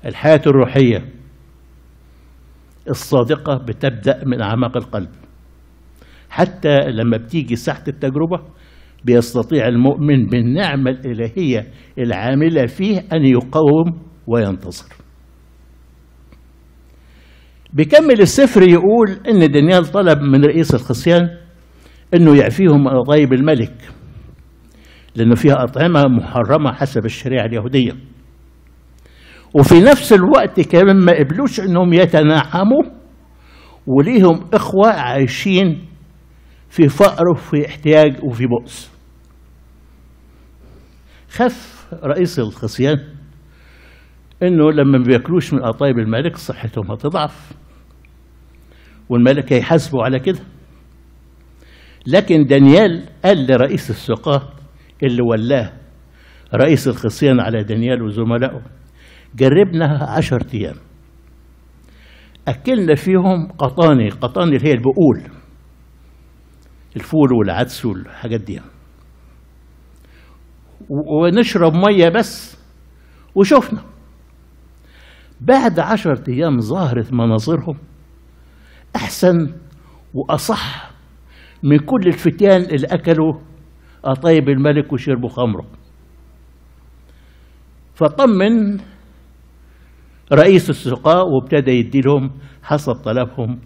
الحياة 0.07 0.41
الروحية 0.47 1.09
الصادقة 2.91 3.57
بتبدأ 3.57 4.23
من 4.27 4.41
أعماق 4.43 4.77
القلب. 4.77 5.09
حتى 6.31 6.77
لما 6.91 7.17
بتيجي 7.17 7.57
ساحة 7.57 7.85
التجربة 7.89 8.41
بيستطيع 9.05 9.69
المؤمن 9.69 10.27
بالنعمة 10.27 10.91
الإلهية 10.91 11.67
العاملة 11.99 12.67
فيه 12.67 12.99
أن 13.13 13.25
يقاوم 13.25 14.03
وينتصر. 14.27 14.95
بيكمل 17.73 18.21
السفر 18.21 18.63
يقول 18.63 19.11
إن 19.29 19.51
دانيال 19.53 19.87
طلب 19.87 20.19
من 20.19 20.45
رئيس 20.45 20.75
الخصيان 20.75 21.29
إنه 22.15 22.37
يعفيهم 22.37 23.03
طيب 23.03 23.33
الملك 23.33 23.75
لأنه 25.17 25.35
فيها 25.35 25.65
أطعمة 25.65 26.03
محرمة 26.09 26.73
حسب 26.73 27.05
الشريعة 27.05 27.47
اليهودية. 27.47 27.93
وفي 29.55 29.81
نفس 29.81 30.13
الوقت 30.13 30.61
كمان 30.61 30.97
ما 31.05 31.13
قبلوش 31.13 31.61
إنهم 31.61 31.93
يتنعموا 31.93 32.83
وليهم 33.87 34.49
إخوة 34.55 34.89
عايشين 34.91 35.85
في 36.71 36.89
فقر 36.89 37.29
وفي 37.35 37.67
احتياج 37.67 38.25
وفي 38.25 38.47
بؤس. 38.47 38.91
خاف 41.31 41.87
رئيس 42.05 42.39
الخصيان 42.39 42.97
إنه 44.43 44.73
لما 44.73 44.99
ما 44.99 45.05
بياكلوش 45.05 45.53
من 45.55 45.61
قطايب 45.63 45.99
الملك 45.99 46.37
صحتهم 46.37 46.91
هتضعف 46.91 47.53
والملك 49.09 49.53
هيحاسبوا 49.53 50.05
على 50.05 50.19
كده. 50.21 50.41
لكن 52.07 52.45
دانيال 52.45 53.09
قال 53.25 53.47
لرئيس 53.47 53.91
السقاة 53.91 54.43
اللي 55.03 55.23
ولاه 55.23 55.73
رئيس 56.55 56.89
الخصيان 56.89 57.41
على 57.41 57.63
دانيال 57.65 58.03
وزملائه 58.03 58.63
جربنا 59.37 60.07
عشر 60.17 60.43
أيام. 60.55 60.77
أكلنا 62.49 62.95
فيهم 62.95 63.53
قطاني 63.59 64.09
قطاني 64.11 64.57
اللي 64.57 64.69
هي 64.69 64.73
البقول 64.73 65.23
الفول 66.97 67.33
والعدس 67.33 67.85
والحاجات 67.85 68.41
دي. 68.41 68.61
ونشرب 70.89 71.75
مية 71.75 72.09
بس 72.09 72.59
وشفنا 73.35 73.83
بعد 75.41 75.79
عشرة 75.79 76.31
أيام 76.31 76.61
ظهرت 76.61 77.13
مناظرهم 77.13 77.79
أحسن 78.97 79.55
وأصح 80.15 80.91
من 81.63 81.79
كل 81.79 82.07
الفتيان 82.07 82.61
اللي 82.61 82.87
أكلوا 82.87 83.33
قطايب 84.03 84.49
الملك 84.49 84.93
وشربوا 84.93 85.29
خمره. 85.29 85.67
فطمن 87.95 88.79
رئيس 90.33 90.71
السقاء 90.71 91.29
وابتدى 91.29 91.71
يدي 91.71 92.01
لهم 92.01 92.31
حسب 92.63 92.93
طلبهم 92.93 93.61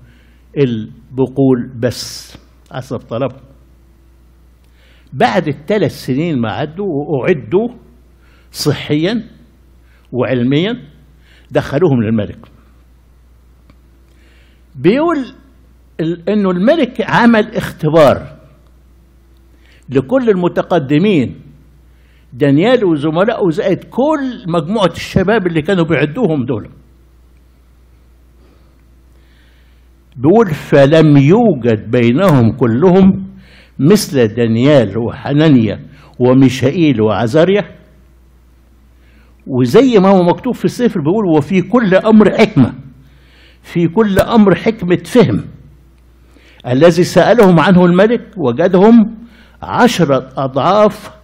البقول 0.59 1.71
بس 1.77 2.37
حسب 2.73 2.99
طلبهم. 2.99 3.40
بعد 5.12 5.49
الثلاث 5.49 5.92
سنين 5.92 6.40
ما 6.40 6.51
عدوا 6.53 6.87
وأعدوا 6.87 7.69
صحيا 8.53 9.25
وعلميا 10.12 10.77
دخلوهم 11.51 12.03
للملك. 12.03 12.38
بيقول 14.75 15.35
إنه 16.29 16.51
الملك 16.51 17.01
عمل 17.11 17.57
اختبار 17.57 18.37
لكل 19.88 20.31
المتقدمين 20.31 21.40
دانيال 22.32 22.84
وزملائه 22.84 23.50
زائد 23.50 23.84
كل 23.84 24.44
مجموعة 24.48 24.86
الشباب 24.92 25.46
اللي 25.46 25.62
كانوا 25.62 25.84
بيعدوهم 25.84 26.44
دول. 26.44 26.68
بيقول 30.16 30.46
فلم 30.54 31.16
يوجد 31.16 31.90
بينهم 31.90 32.52
كلهم 32.52 33.26
مثل 33.78 34.28
دانيال 34.28 34.98
وحنانيا 34.98 35.80
وميشائيل 36.18 37.00
وعزاريا. 37.02 37.64
وزي 39.46 39.98
ما 39.98 40.08
هو 40.08 40.22
مكتوب 40.22 40.54
في 40.54 40.64
السفر 40.64 41.00
بيقول 41.00 41.26
وفي 41.36 41.62
كل 41.62 41.94
أمر 41.94 42.30
حكمة 42.38 42.74
في 43.62 43.88
كل 43.88 44.18
أمر 44.18 44.54
حكمة 44.54 44.96
فهم. 44.96 45.44
الذي 46.66 47.04
سألهم 47.04 47.60
عنه 47.60 47.84
الملك 47.84 48.34
وجدهم 48.36 49.16
عشرة 49.62 50.28
أضعاف 50.36 51.15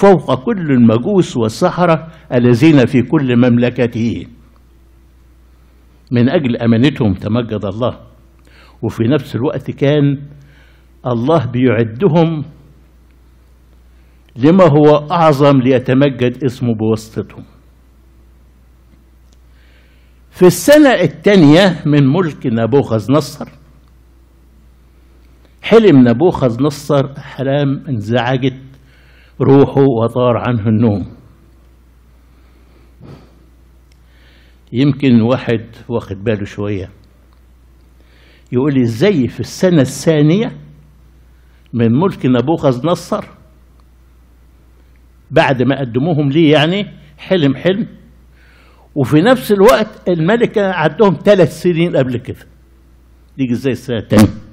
فوق 0.00 0.44
كل 0.44 0.70
المجوس 0.70 1.36
والسحرة 1.36 2.08
الذين 2.34 2.86
في 2.86 3.02
كل 3.02 3.36
مملكته. 3.36 4.26
من 6.12 6.28
أجل 6.28 6.56
أمانتهم 6.56 7.14
تمجد 7.14 7.64
الله. 7.64 7.98
وفي 8.82 9.04
نفس 9.04 9.36
الوقت 9.36 9.70
كان 9.70 10.22
الله 11.06 11.46
بيعدهم 11.46 12.44
لما 14.36 14.64
هو 14.64 15.10
أعظم 15.10 15.60
ليتمجد 15.60 16.44
اسمه 16.44 16.74
بواسطتهم. 16.74 17.44
في 20.30 20.46
السنة 20.46 20.90
الثانية 20.90 21.82
من 21.86 22.06
ملك 22.06 22.46
نبوخذ 22.46 23.12
نصر 23.12 23.46
حلم 25.62 26.08
نبوخذ 26.08 26.62
نصر 26.62 27.16
أحلام 27.18 27.84
انزعجت. 27.88 28.68
روحه 29.40 29.80
وطار 29.80 30.36
عنه 30.36 30.68
النوم. 30.68 31.06
يمكن 34.72 35.20
واحد 35.20 35.64
واخد 35.88 36.24
باله 36.24 36.44
شوية. 36.44 36.90
يقول 38.52 38.74
لي 38.74 38.82
إزاي 38.82 39.28
في 39.28 39.40
السنة 39.40 39.80
الثانية 39.80 40.56
من 41.72 41.92
ملك 41.92 42.26
نبوخذ 42.26 42.86
نصر 42.86 43.24
بعد 45.30 45.62
ما 45.62 45.80
قدموهم 45.80 46.28
ليه 46.30 46.52
يعني 46.52 46.86
حلم 47.18 47.56
حلم 47.56 47.86
وفي 48.94 49.16
نفس 49.20 49.52
الوقت 49.52 50.08
الملكة 50.08 50.72
عندهم 50.72 51.18
ثلاث 51.24 51.62
سنين 51.62 51.96
قبل 51.96 52.16
كده. 52.16 52.46
يجي 53.38 53.52
إزاي 53.52 53.72
السنة 53.72 53.98
الثانية؟ 53.98 54.47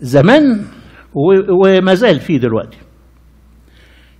زمان 0.00 0.64
وما 1.14 1.94
زال 1.94 2.20
فيه 2.20 2.38
دلوقتي. 2.38 2.78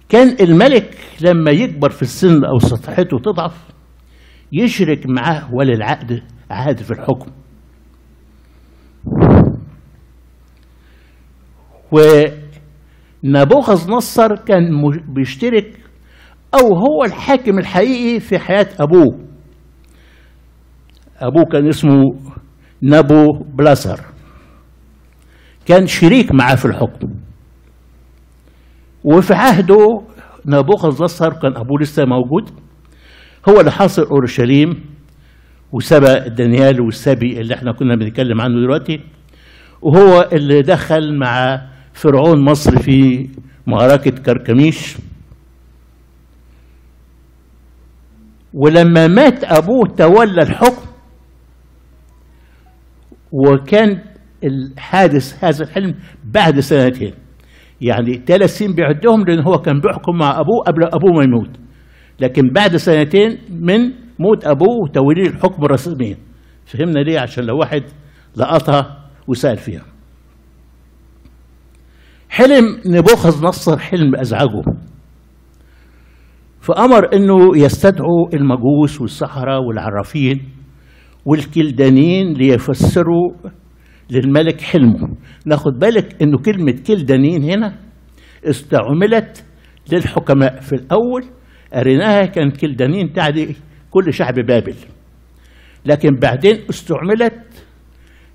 كان 0.09 0.37
الملك 0.41 0.97
لما 1.21 1.51
يكبر 1.51 1.91
في 1.91 2.03
السن 2.03 2.45
أو 2.45 2.59
سطحته 2.59 3.19
تضعف 3.19 3.55
يشرك 4.53 5.07
معاه 5.07 5.55
ولي 5.55 5.73
العقد 5.73 6.23
عهد 6.51 6.83
في 6.83 6.91
الحكم. 6.91 7.31
ونبوخذ 13.25 13.91
نصر 13.91 14.37
كان 14.37 14.71
بيشترك 15.15 15.81
أو 16.55 16.75
هو 16.75 17.05
الحاكم 17.05 17.59
الحقيقي 17.59 18.21
في 18.21 18.39
حياة 18.39 18.69
أبوه. 18.81 19.19
أبوه 21.19 21.45
كان 21.53 21.69
اسمه 21.69 22.05
نبو 22.83 23.27
بلاسر 23.55 24.01
كان 25.69 25.87
شريك 25.87 26.33
معاه 26.33 26.55
في 26.55 26.65
الحكم. 26.65 27.09
وفي 29.05 29.35
عهده 29.35 30.03
نبوخذ 30.47 31.05
نصر 31.05 31.33
كان 31.33 31.57
أبوه 31.57 31.81
لسه 31.81 32.05
موجود. 32.05 32.51
هو 33.49 33.61
اللي 33.61 33.71
حاصر 33.71 34.03
أورشليم 34.11 34.85
وسبق 35.73 36.27
دانيال 36.27 36.81
والسبي 36.81 37.41
اللي 37.41 37.55
إحنا 37.55 37.73
كنا 37.73 37.97
بنتكلم 37.97 38.41
عنه 38.41 38.55
دلوقتي. 38.61 39.01
وهو 39.83 40.29
اللي 40.33 40.63
دخل 40.63 41.19
مع 41.19 41.63
فرعون 41.93 42.45
مصر 42.45 42.79
في 42.79 43.29
معركة 43.67 44.11
كركميش. 44.11 44.97
ولما 48.55 49.07
مات 49.07 49.45
أبوه 49.45 49.89
تولى 49.97 50.43
الحكم. 50.43 50.89
وكان 53.33 54.08
الحادث 54.45 55.45
هذا 55.45 55.65
الحلم 55.65 55.95
بعد 56.25 56.61
سنتين 56.61 57.15
يعني 57.81 58.23
ثلاث 58.27 58.59
سنين 58.59 58.75
بيعدهم 58.75 59.25
لأن 59.25 59.43
هو 59.43 59.59
كان 59.59 59.81
بيحكم 59.81 60.17
مع 60.17 60.41
أبوه 60.41 60.63
قبل 60.67 60.85
أبوه 60.85 61.13
ما 61.13 61.25
يموت. 61.25 61.51
لكن 62.21 62.51
بعد 62.53 62.77
سنتين 62.77 63.39
من 63.51 63.93
موت 64.19 64.47
أبوه 64.47 64.77
وتوليه 64.85 65.27
الحكم 65.27 65.65
رسميا 65.65 66.17
فهمنا 66.67 67.01
ليه؟ 67.01 67.21
عشان 67.21 67.45
لو 67.45 67.59
واحد 67.59 67.83
لقطها 68.37 69.11
وسأل 69.29 69.57
فيها. 69.57 69.85
حلم 72.29 72.65
نبوخذ 72.87 73.47
نصر 73.47 73.79
حلم 73.79 74.17
أزعجه. 74.17 74.63
فأمر 76.61 77.15
أنه 77.15 77.57
يستدعوا 77.57 78.35
المجوس 78.35 79.01
والسحرة 79.01 79.59
والعرافين 79.59 80.49
والكلدانيين 81.25 82.33
ليفسروا 82.33 83.33
للملك 84.11 84.61
حلمه. 84.61 85.17
ناخد 85.47 85.73
بالك 85.79 86.23
أنه 86.23 86.39
كلمة 86.39 86.73
كلدانيين 86.87 87.43
هنا 87.43 87.79
استعملت 88.45 89.45
للحكماء 89.93 90.61
في 90.61 90.73
الأول. 90.73 91.25
قريناها 91.73 92.27
كان 92.27 92.51
كلدانيين 92.51 93.13
تعني 93.13 93.57
كل 93.91 94.13
شعب 94.13 94.35
بابل. 94.35 94.75
لكن 95.85 96.15
بعدين 96.15 96.65
استعملت 96.71 97.65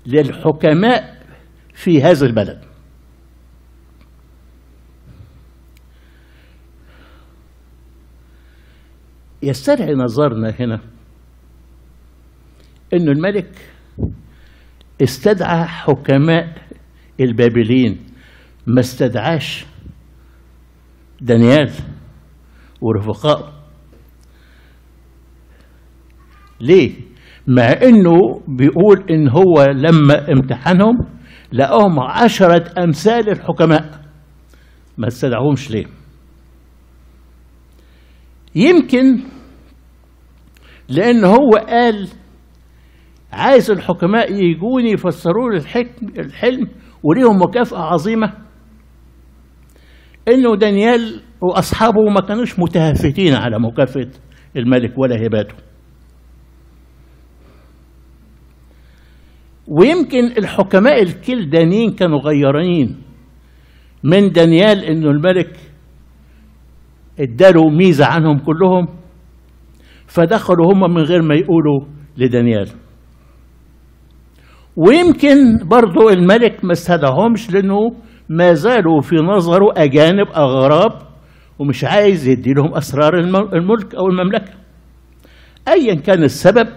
للحكماء 0.06 1.22
في 1.74 2.02
هذا 2.02 2.26
البلد. 2.26 2.64
يستدعي 9.42 9.94
نظرنا 9.94 10.54
هنا 10.60 10.80
أن 12.94 13.08
الملك 13.08 13.50
استدعى 15.02 15.64
حكماء 15.64 16.54
البابليين 17.20 17.98
ما 18.66 18.80
استدعاش 18.80 19.66
دانيال 21.20 21.70
ورفقائه 22.80 23.52
ليه؟ 26.60 26.92
مع 27.46 27.62
إنه 27.82 28.16
بيقول 28.48 29.04
إن 29.10 29.28
هو 29.28 29.64
لما 29.64 30.32
امتحنهم 30.32 30.98
لقاهم 31.52 32.00
عشرة 32.00 32.84
أمثال 32.84 33.30
الحكماء 33.30 34.00
ما 34.98 35.06
استدعوهمش 35.06 35.70
ليه 35.70 35.86
يمكن 38.54 39.20
لأن 40.88 41.24
هو 41.24 41.50
قال 41.68 42.08
عايز 43.34 43.70
الحكماء 43.70 44.32
يجوني 44.32 44.90
يفسروا 44.90 45.50
لي 45.50 45.56
الحلم 46.18 46.68
وليهم 47.02 47.42
مكافأة 47.42 47.78
عظيمة. 47.78 48.32
إنه 50.28 50.56
دانيال 50.56 51.22
وأصحابه 51.40 52.02
ما 52.10 52.20
كانوش 52.20 52.58
متهافتين 52.58 53.34
على 53.34 53.58
مكافأة 53.58 54.10
الملك 54.56 54.98
ولا 54.98 55.26
هباته. 55.26 55.54
ويمكن 59.68 60.24
الحكماء 60.38 61.02
الكلدانيين 61.02 61.92
كانوا 61.92 62.18
غيرانين 62.18 63.02
من 64.04 64.30
دانيال 64.30 64.84
إنه 64.84 65.10
الملك 65.10 65.56
اداله 67.20 67.68
ميزة 67.68 68.06
عنهم 68.06 68.38
كلهم 68.38 68.88
فدخلوا 70.06 70.72
هم 70.72 70.94
من 70.94 71.02
غير 71.02 71.22
ما 71.22 71.34
يقولوا 71.34 71.80
لدانيال. 72.16 72.83
ويمكن 74.76 75.58
برضو 75.70 76.10
الملك 76.10 76.64
ما 76.64 76.72
استدعهمش 76.72 77.50
لأنه 77.50 77.76
ما 78.28 78.52
زالوا 78.54 79.00
في 79.00 79.16
نظره 79.16 79.72
أجانب 79.76 80.26
أغراب 80.36 80.92
ومش 81.58 81.84
عايز 81.84 82.28
يدي 82.28 82.52
لهم 82.52 82.74
اسرار 82.74 83.18
الملك 83.54 83.94
أو 83.94 84.06
المملكة. 84.08 84.52
ايا 85.68 85.94
كان 85.94 86.22
السبب 86.22 86.68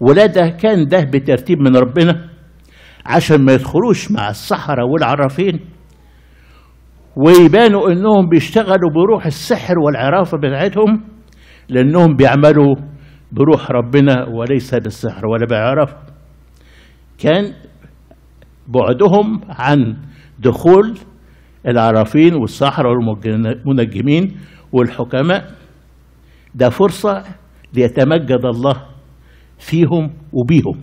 ولا 0.00 0.26
ده 0.26 0.48
كان 0.48 0.86
ده 0.88 1.04
بترتيب 1.04 1.58
من 1.60 1.76
ربنا 1.76 2.28
عشان 3.06 3.44
ما 3.44 3.52
يدخلوش 3.52 4.10
مع 4.10 4.30
السحرة 4.30 4.84
والعرافين 4.84 5.60
ويبانوا 7.16 7.90
إنهم 7.92 8.28
بيشتغلوا 8.28 8.90
بروح 8.94 9.26
السحر 9.26 9.78
والعرافة 9.78 10.38
بتاعتهم 10.38 11.04
لأنهم 11.68 12.16
بيعملوا 12.16 12.74
بروح 13.32 13.70
ربنا 13.70 14.26
وليس 14.28 14.74
بالسحر 14.74 15.26
ولا 15.26 15.46
بعرافة 15.50 15.96
كان 17.18 17.54
بعدهم 18.68 19.40
عن 19.48 19.96
دخول 20.38 20.98
العرافين 21.66 22.34
والسحرة 22.34 22.88
والمنجمين 22.88 24.36
والحكماء. 24.72 25.54
ده 26.54 26.70
فرصة 26.70 27.24
ليتمجد 27.74 28.44
الله 28.44 28.86
فيهم 29.58 30.10
وبيهم. 30.32 30.80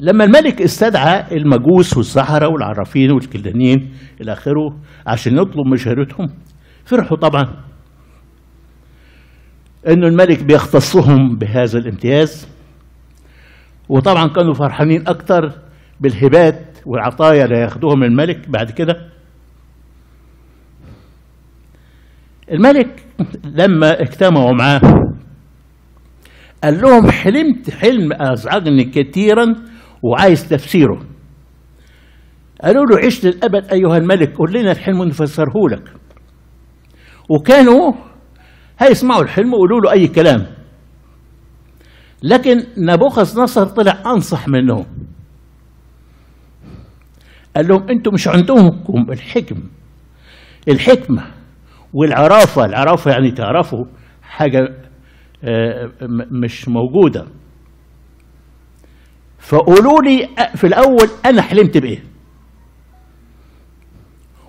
لما 0.00 0.24
الملك 0.24 0.62
استدعى 0.62 1.36
المجوس 1.36 1.96
والسحرة 1.96 2.48
والعرافين 2.48 3.10
والكلدانيين 3.12 3.92
إلى 4.20 4.32
آخره 4.32 4.78
عشان 5.06 5.38
يطلب 5.38 5.66
مشارتهم 5.66 6.28
فرحوا 6.84 7.16
طبعا 7.16 7.44
إنه 9.88 10.06
الملك 10.06 10.42
بيختصهم 10.44 11.36
بهذا 11.36 11.78
الامتياز. 11.78 12.48
وطبعا 13.88 14.28
كانوا 14.28 14.54
فرحانين 14.54 15.08
أكتر 15.08 15.52
بالهبات 16.00 16.78
والعطايا 16.86 17.44
اللي 17.44 17.56
هياخدوهم 17.56 18.02
الملك 18.02 18.48
بعد 18.48 18.70
كده. 18.70 19.10
الملك 22.52 23.02
لما 23.44 24.00
اجتمعوا 24.00 24.52
معاه 24.52 24.80
قال 26.64 26.80
لهم 26.80 27.10
حلمت 27.10 27.70
حلم 27.70 28.12
أزعجني 28.12 28.84
كثيرا 28.84 29.54
وعايز 30.02 30.48
تفسيره. 30.48 31.02
قالوا 32.62 32.86
له 32.86 33.06
عش 33.06 33.24
للأبد 33.24 33.72
أيها 33.72 33.96
الملك 33.96 34.36
قل 34.38 34.60
لنا 34.60 34.72
الحلم 34.72 35.00
ونفسره 35.00 35.68
لك. 35.70 35.92
وكانوا 37.28 37.92
هيسمعوا 38.78 39.22
الحلم 39.22 39.52
ويقولوا 39.52 39.80
له 39.80 39.92
أي 39.92 40.08
كلام. 40.08 40.46
لكن 42.24 42.66
نبوخذ 42.76 43.40
نصر 43.42 43.64
طلع 43.66 44.02
أنصح 44.06 44.48
منهم 44.48 44.86
قال 47.56 47.68
لهم 47.68 47.88
أنتم 47.90 48.14
مش 48.14 48.28
عندكم 48.28 49.06
الحكم. 49.10 49.62
الحكمة 50.68 51.26
والعرافة 51.92 52.64
العرافة 52.64 53.10
يعني 53.10 53.30
تعرفوا 53.30 53.84
حاجة 54.22 54.58
مش 56.30 56.68
موجودة. 56.68 57.26
فقولوا 59.38 60.02
لي 60.02 60.28
في 60.56 60.66
الأول 60.66 61.08
أنا 61.26 61.42
حلمت 61.42 61.78
بإيه؟ 61.78 62.04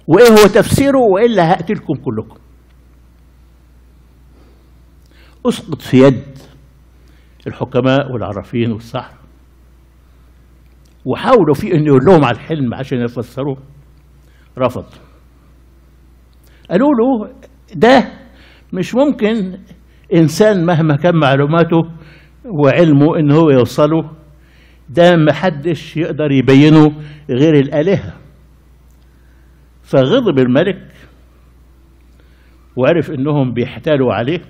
وإيه 0.08 0.28
هو 0.30 0.48
تفسيره؟ 0.48 1.00
وإلا 1.00 1.52
هقتلكم 1.54 1.94
كلكم. 1.94 2.38
أسقط 5.46 5.82
في 5.82 5.98
يد. 6.04 6.24
الحكماء 7.48 8.12
والعرافين 8.12 8.72
والسحر. 8.72 9.14
وحاولوا 11.06 11.54
في 11.54 11.74
أن 11.74 11.86
يقول 11.86 12.06
لهم 12.06 12.26
على 12.26 12.36
الحلم 12.36 12.74
عشان 12.74 12.98
يفسروه. 13.02 13.58
رفض. 14.58 14.86
قالوا 16.72 16.90
له 16.94 17.34
ده 17.76 18.12
مش 18.74 18.96
ممكن 18.96 19.58
إنسان 20.14 20.66
مهما 20.66 20.96
كان 20.96 21.16
معلوماته 21.16 21.92
وعلمه 22.46 23.20
إن 23.20 23.32
هو 23.32 23.50
يوصله 23.50 24.12
ده 24.90 25.16
محدش 25.16 25.98
يقدر 25.98 26.32
يبينه 26.32 27.02
غير 27.30 27.60
الآلهة. 27.60 28.14
فغضب 29.84 30.40
الملك 30.40 30.92
وعرف 32.76 33.12
إنهم 33.12 33.54
بيحتالوا 33.54 34.14
عليه. 34.14 34.42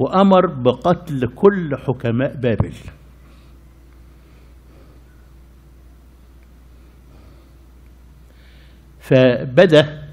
وأمر 0.00 0.46
بقتل 0.46 1.26
كل 1.34 1.76
حكماء 1.76 2.36
بابل. 2.36 2.72
فبدأ 9.00 10.08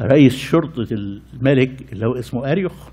رئيس 0.00 0.36
شرطة 0.36 0.86
الملك 0.92 1.92
اللي 1.92 2.06
هو 2.06 2.18
اسمه 2.18 2.52
أريوخ 2.52 2.88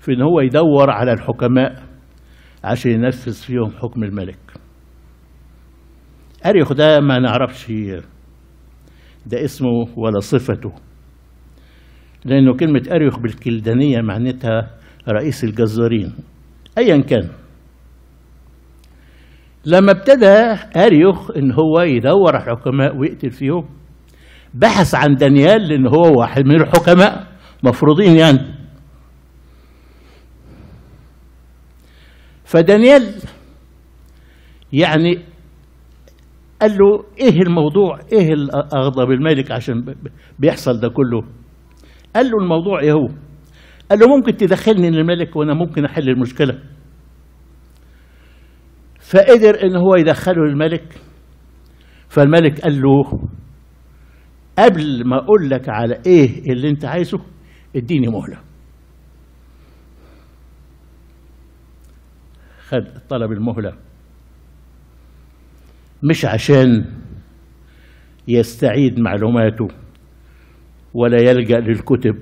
في 0.00 0.12
إن 0.12 0.22
هو 0.22 0.40
يدور 0.40 0.90
على 0.90 1.12
الحكماء 1.12 1.82
عشان 2.64 2.90
ينفذ 2.90 3.32
فيهم 3.46 3.70
حكم 3.70 4.04
الملك. 4.04 4.52
أريخ 6.46 6.72
ده 6.72 7.00
ما 7.00 7.18
نعرفش 7.18 7.72
ده 9.26 9.44
اسمه 9.44 9.68
ولا 9.96 10.20
صفته. 10.20 10.72
لأنه 12.24 12.56
كلمة 12.56 12.82
أريخ 12.92 13.18
بالكلدانية 13.18 14.00
معناتها 14.00 14.70
رئيس 15.08 15.44
الجزارين. 15.44 16.12
أيا 16.78 16.98
كان. 17.02 17.28
لما 19.66 19.90
ابتدى 19.92 20.56
أريوخ 20.76 21.30
إن 21.36 21.52
هو 21.52 21.80
يدور 21.80 22.36
على 22.36 22.52
الحكماء 22.52 22.96
ويقتل 22.96 23.30
فيهم 23.30 23.64
بحث 24.54 24.94
عن 24.94 25.14
دانيال 25.14 25.68
لأن 25.68 25.86
هو 25.86 26.18
واحد 26.20 26.44
من 26.46 26.60
الحكماء 26.60 27.26
مفروضين 27.62 28.16
يعني. 28.16 28.54
فدانيال 32.44 33.14
يعني 34.72 35.18
قال 36.60 36.70
له 36.78 37.04
إيه 37.20 37.42
الموضوع؟ 37.42 37.98
إيه 38.12 38.32
اغضب 38.74 39.10
الملك 39.10 39.50
عشان 39.50 39.94
بيحصل 40.38 40.80
ده 40.80 40.88
كله؟ 40.88 41.22
قال 42.16 42.26
له 42.30 42.38
الموضوع 42.42 42.80
إيه 42.80 42.92
هو؟ 42.92 43.08
قال 43.90 43.98
له 43.98 44.16
ممكن 44.16 44.36
تدخلني 44.36 44.90
للملك 44.90 45.36
وأنا 45.36 45.54
ممكن 45.54 45.84
أحل 45.84 46.08
المشكلة. 46.08 46.58
فقدر 49.00 49.62
إن 49.62 49.76
هو 49.76 49.96
يدخله 49.96 50.44
للملك 50.44 50.94
فالملك 52.08 52.60
قال 52.60 52.82
له 52.82 53.28
قبل 54.58 55.08
ما 55.08 55.16
أقول 55.16 55.50
لك 55.50 55.68
على 55.68 56.00
إيه 56.06 56.52
اللي 56.52 56.70
أنت 56.70 56.84
عايزه 56.84 57.18
إديني 57.76 58.06
مهلة. 58.08 58.38
خد 62.68 62.84
طلب 63.08 63.32
المهلة. 63.32 63.72
مش 66.02 66.24
عشان 66.24 66.84
يستعيد 68.28 69.00
معلوماته. 69.00 69.68
ولا 70.94 71.22
يلجأ 71.30 71.58
للكتب 71.60 72.14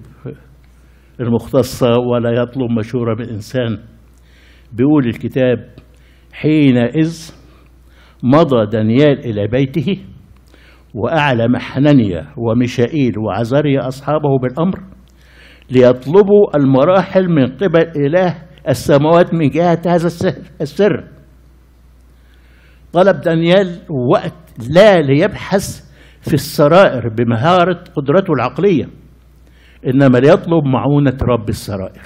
المختصة 1.21 1.89
ولا 1.99 2.43
يطلب 2.43 2.71
مشورة 2.79 3.15
من 3.15 3.29
إنسان 3.29 3.79
بيقول 4.73 5.07
الكتاب 5.07 5.69
حينئذ 6.33 7.31
مضى 8.23 8.67
دانيال 8.67 9.19
إلى 9.19 9.47
بيته 9.47 9.99
وأعلم 10.95 11.57
حنانيا 11.57 12.27
وميشائيل 12.37 13.19
وعزاريا 13.19 13.89
أصحابه 13.89 14.39
بالأمر 14.39 14.81
ليطلبوا 15.71 16.57
المراحل 16.57 17.29
من 17.29 17.47
قبل 17.47 17.91
إله 17.97 18.37
السماوات 18.69 19.35
من 19.35 19.49
جهة 19.49 19.81
هذا 19.87 20.07
السر. 20.61 21.05
طلب 22.93 23.21
دانيال 23.21 23.81
وقت 24.13 24.35
لا 24.71 25.01
ليبحث 25.01 25.90
في 26.21 26.35
السرائر 26.35 27.09
بمهارة 27.09 27.85
قدرته 27.97 28.33
العقلية 28.33 28.89
إنما 29.87 30.19
ليطلب 30.19 30.65
معونة 30.65 31.17
رب 31.23 31.49
السرائر. 31.49 32.03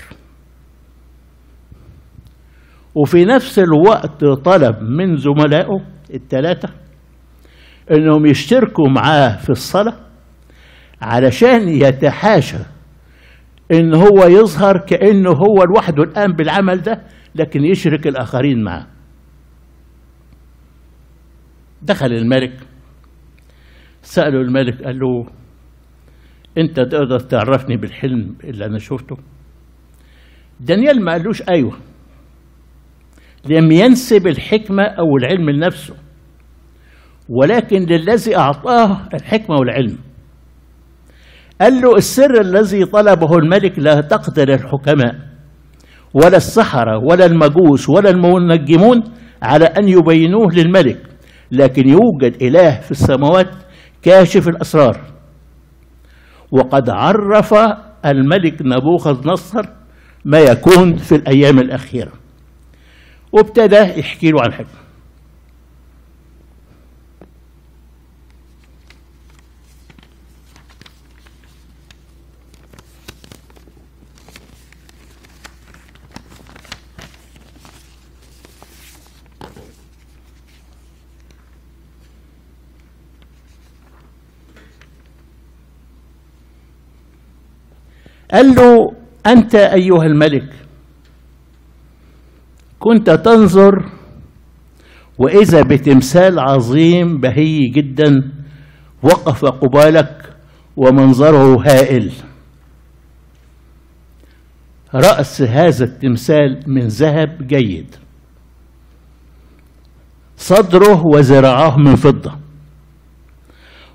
وفي 2.95 3.25
نفس 3.25 3.59
الوقت 3.59 4.25
طلب 4.25 4.83
من 4.83 5.17
زملائه 5.17 5.81
الثلاثة 6.15 6.69
إنهم 7.91 8.27
يشتركوا 8.27 8.89
معاه 8.89 9.37
في 9.37 9.51
الصلاة 9.51 9.97
علشان 11.03 11.69
يتحاشى 11.69 12.59
إن 13.73 13.95
هو 13.95 14.25
يظهر 14.27 14.79
كأنه 14.79 15.31
هو 15.31 15.65
لوحده 15.65 16.03
الآن 16.03 16.33
بالعمل 16.33 16.81
ده 16.83 17.03
لكن 17.35 17.65
يشرك 17.65 18.07
الآخرين 18.07 18.65
معاه. 18.65 18.87
دخل 21.83 22.13
الملك 22.13 22.53
سأله 24.05 24.41
الملك 24.41 24.83
قال 24.83 24.99
له 24.99 25.27
أنت 26.59 26.81
تقدر 26.81 27.19
تعرفني 27.19 27.77
بالحلم 27.77 28.35
اللي 28.45 28.67
أنا 28.67 28.79
شفته؟ 28.79 29.17
دانيال 30.61 31.05
ما 31.05 31.13
قالوش 31.13 31.43
أيوه 31.49 31.77
لم 33.51 33.73
ينسب 33.73 34.27
الحكمة 34.27 34.83
أو 34.83 35.17
العلم 35.17 35.51
لنفسه 35.51 35.95
ولكن 37.29 37.87
للذي 37.87 38.37
أعطاه 38.37 39.09
الحكمة 39.15 39.57
والعلم. 39.57 39.99
قال 41.61 41.81
له 41.81 41.97
السر 41.97 42.41
الذي 42.41 42.85
طلبه 42.85 43.37
الملك 43.37 43.79
لا 43.79 44.01
تقدر 44.01 44.55
الحكماء 44.55 45.15
ولا 46.15 46.37
السحرة 46.37 46.99
ولا 46.99 47.27
المجوس 47.27 47.89
ولا 47.91 48.11
المنجمون 48.11 49.03
على 49.43 49.65
أن 49.65 49.89
يبينوه 49.89 50.53
للملك 50.55 50.99
لكن 51.53 51.89
يوجد 51.89 52.43
إله 52.43 52.81
في 52.81 52.91
السماوات 52.91 53.49
كاشف 54.05 54.49
الأسرار. 54.49 55.01
وقد 56.51 56.91
عرف 56.91 57.55
الملك 58.07 58.63
نبوخذ 58.63 59.29
نصر 59.29 59.63
ما 60.25 60.39
يكون 60.39 60.97
في 60.97 61.15
الأيام 61.15 61.59
الأخيرة. 61.59 62.13
وابتدى 63.33 64.01
يحكي 64.01 64.31
له 64.31 64.43
عن 64.43 64.53
حكمة. 64.53 64.84
قال 88.35 88.55
له 88.55 88.95
أنت 89.27 89.55
أيها 89.55 90.03
الملك 90.03 90.55
كنت 92.79 93.11
تنظر 93.11 93.91
وإذا 95.19 95.63
بتمثال 95.63 96.39
عظيم 96.39 97.21
بهي 97.21 97.59
جدا 97.69 98.33
وقف 99.03 99.45
قبالك 99.45 100.35
ومنظره 100.77 101.63
هائل. 101.67 102.13
رأس 104.95 105.43
هذا 105.43 105.85
التمثال 105.85 106.63
من 106.67 106.87
ذهب 106.87 107.47
جيد. 107.47 107.97
صدره 110.37 111.07
وذراعاه 111.07 111.79
من 111.79 111.97
فضة. 111.97 112.39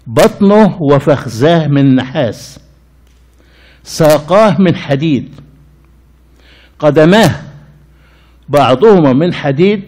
بطنه 0.07 0.77
وفخذاه 0.81 1.67
من 1.67 1.95
نحاس. 1.95 2.68
ساقاه 3.89 4.61
من 4.61 4.75
حديد. 4.75 5.29
قدماه 6.79 7.41
بعضهما 8.49 9.13
من 9.13 9.33
حديد 9.33 9.83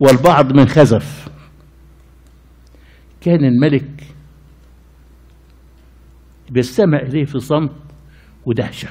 والبعض 0.00 0.52
من 0.52 0.66
خزف. 0.66 1.28
كان 3.20 3.44
الملك 3.44 3.90
بيستمع 6.50 6.98
إليه 6.98 7.24
في 7.24 7.38
صمت 7.38 7.72
ودهشة. 8.46 8.88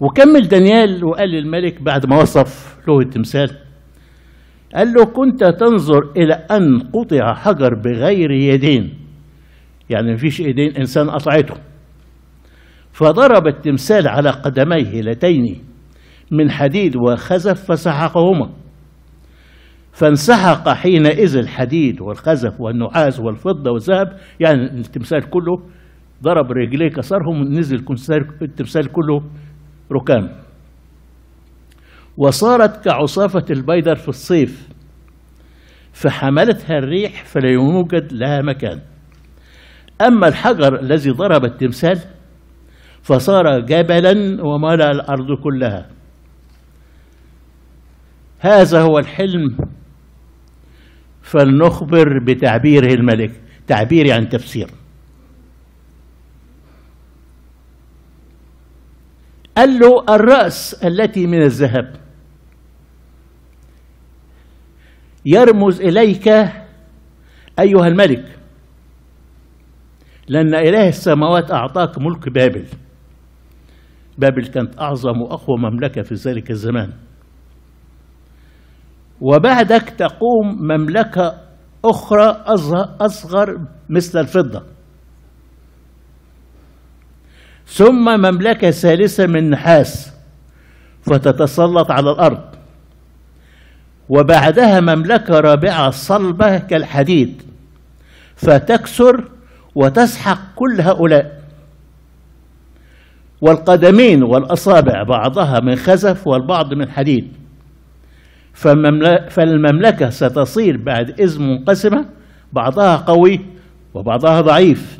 وكمل 0.00 0.48
دانيال 0.48 1.04
وقال 1.04 1.28
للملك 1.28 1.82
بعد 1.82 2.06
ما 2.06 2.16
وصف 2.22 2.78
له 2.88 3.00
التمثال 3.00 3.58
قال 4.74 4.92
له 4.92 5.04
كنت 5.04 5.44
تنظر 5.44 6.12
إلى 6.16 6.34
أن 6.34 6.80
قطع 6.80 7.34
حجر 7.34 7.74
بغير 7.74 8.30
يدين. 8.30 9.07
يعني 9.90 10.12
مفيش 10.12 10.40
ايدين 10.40 10.76
انسان 10.76 11.10
قطعته 11.10 11.54
فضرب 12.92 13.46
التمثال 13.46 14.08
على 14.08 14.30
قدميه 14.30 15.00
اللتين 15.00 15.64
من 16.30 16.50
حديد 16.50 16.96
وخزف 16.96 17.72
فسحقهما. 17.72 18.50
فانسحق 19.92 20.68
حينئذ 20.68 21.36
الحديد 21.36 22.00
والخزف 22.00 22.60
والنحاس 22.60 23.20
والفضة 23.20 23.70
والذهب. 23.70 24.18
يعني 24.40 24.62
التمثال 24.62 25.30
كله 25.30 25.62
ضرب 26.22 26.52
رجليه 26.52 26.88
كسرهم 26.88 27.40
ونزل 27.40 27.84
التمثال 28.42 28.92
كله 28.92 29.22
ركام. 29.92 30.30
وصارت 32.16 32.84
كعصافة 32.84 33.44
البيدر 33.50 33.94
في 33.94 34.08
الصيف 34.08 34.68
فحملتها 35.92 36.78
الريح 36.78 37.24
فلا 37.24 37.50
يوجد 37.50 38.12
لها 38.12 38.42
مكان. 38.42 38.80
أما 40.00 40.28
الحجر 40.28 40.80
الذي 40.80 41.10
ضرب 41.10 41.44
التمثال 41.44 41.98
فصار 43.02 43.60
جبلا 43.60 44.42
وملأ 44.42 44.90
الأرض 44.90 45.42
كلها. 45.42 45.90
هذا 48.40 48.80
هو 48.80 48.98
الحلم 48.98 49.56
فلنخبر 51.22 52.18
بتعبيره 52.24 52.94
الملك. 52.94 53.40
تعبير 53.66 54.12
عن 54.14 54.28
تفسير. 54.28 54.70
قال 59.56 59.78
له 59.78 60.14
الرأس 60.14 60.84
التي 60.84 61.26
من 61.26 61.42
الذهب. 61.42 61.96
يرمز 65.26 65.80
إليك 65.80 66.28
أيها 67.58 67.86
الملك. 67.86 68.37
لأن 70.28 70.54
إله 70.54 70.88
السماوات 70.88 71.50
أعطاك 71.50 71.98
ملك 71.98 72.28
بابل. 72.28 72.64
بابل 74.18 74.46
كانت 74.46 74.80
أعظم 74.80 75.22
وأقوى 75.22 75.56
مملكة 75.58 76.02
في 76.02 76.14
ذلك 76.14 76.50
الزمان. 76.50 76.92
وبعدك 79.20 79.82
تقوم 79.82 80.62
مملكة 80.62 81.34
أخرى 81.84 82.44
أصغر 83.00 83.58
مثل 83.88 84.20
الفضة. 84.20 84.62
ثم 87.66 88.04
مملكة 88.20 88.70
ثالثة 88.70 89.26
من 89.26 89.50
نحاس 89.50 90.14
فتتسلط 91.02 91.90
على 91.90 92.10
الأرض. 92.10 92.44
وبعدها 94.08 94.80
مملكة 94.80 95.40
رابعة 95.40 95.90
صلبة 95.90 96.58
كالحديد 96.58 97.42
فتكسر 98.36 99.28
وتسحق 99.82 100.38
كل 100.56 100.80
هؤلاء. 100.80 101.38
والقدمين 103.40 104.22
والأصابع 104.22 105.02
بعضها 105.02 105.60
من 105.60 105.76
خزف 105.76 106.26
والبعض 106.26 106.74
من 106.74 106.90
حديد. 106.90 107.28
فالمملكة 109.28 110.10
ستصير 110.10 110.76
بعد 110.76 111.20
إذ 111.20 111.42
منقسمة 111.42 112.04
بعضها 112.52 112.96
قوي 112.96 113.40
وبعضها 113.94 114.40
ضعيف. 114.40 114.98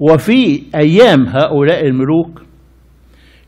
وفي 0.00 0.62
أيام 0.74 1.26
هؤلاء 1.26 1.86
الملوك 1.86 2.42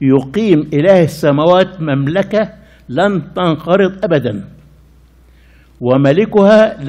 يقيم 0.01 0.61
إله 0.73 1.03
السماوات 1.03 1.81
مملكة 1.81 2.53
لن 2.89 3.33
تنقرض 3.35 4.05
أبداً. 4.05 4.54
وملكها 5.81 6.85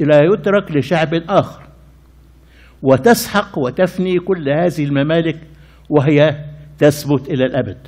لا 0.00 0.22
يترك 0.24 0.72
لشعب 0.72 1.14
آخر. 1.14 1.62
وتسحق 2.82 3.58
وتفني 3.58 4.18
كل 4.18 4.48
هذه 4.48 4.84
الممالك 4.84 5.38
وهي 5.88 6.44
تثبت 6.78 7.28
إلى 7.28 7.44
الأبد. 7.44 7.78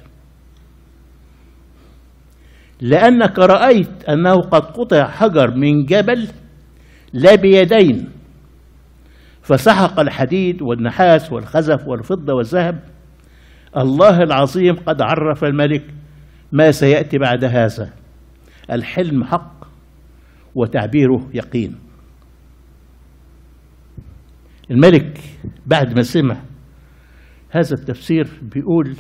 لأنك 2.80 3.38
رأيت 3.38 4.05
أنه 4.09 4.40
قد 4.40 4.62
قطع 4.62 5.07
حجر 5.09 5.51
من 5.51 5.84
جبل 5.84 6.28
لا 7.12 7.34
بيدين 7.34 8.09
فسحق 9.43 10.01
الحديد 10.01 10.62
والنحاس 10.62 11.32
والخزف 11.32 11.88
والفضة 11.88 12.34
والذهب. 12.34 12.78
الله 13.76 14.22
العظيم 14.22 14.76
قد 14.76 15.03
عرف 15.03 15.45
الملك 15.45 15.82
ما 16.53 16.70
سيأتي 16.70 17.18
بعد 17.18 17.45
هذا. 17.45 17.90
الحلم 18.70 19.24
حق. 19.24 19.61
وتعبيره 20.55 21.28
يقين. 21.34 21.76
الملك 24.70 25.18
بعد 25.66 25.96
ما 25.96 26.03
سمع 26.03 26.36
هذا 27.50 27.74
التفسير 27.80 28.26
بيقول 28.42 28.96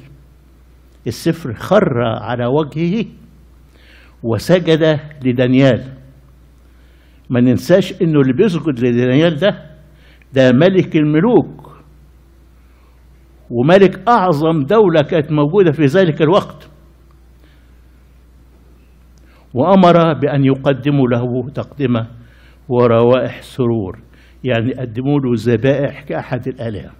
السفر 1.06 1.54
خر 1.54 2.02
على 2.02 2.46
وجهه 2.46 3.04
وسجد 4.22 5.00
لدانيال. 5.24 5.84
ما 7.30 7.40
ننساش 7.40 8.02
إنه 8.02 8.20
اللي 8.20 8.32
بيسجد 8.32 8.80
لدانيال 8.80 9.36
ده 9.36 9.70
ده 10.32 10.52
ملك 10.52 10.96
الملوك. 10.96 11.72
وملك 13.50 14.08
أعظم 14.08 14.62
دولة 14.62 15.02
كانت 15.02 15.32
موجودة 15.32 15.72
في 15.72 15.84
ذلك 15.84 16.22
الوقت. 16.22 16.70
وأمر 19.54 20.12
بأن 20.12 20.44
يقدموا 20.44 21.08
له 21.08 21.50
تقدمه 21.54 22.06
وروائح 22.68 23.42
سرور 23.42 23.98
يعني 24.44 24.72
قدموا 24.74 25.20
له 25.20 25.30
ذبائح 25.34 26.02
كأحد 26.02 26.48
الآلهة. 26.48 26.90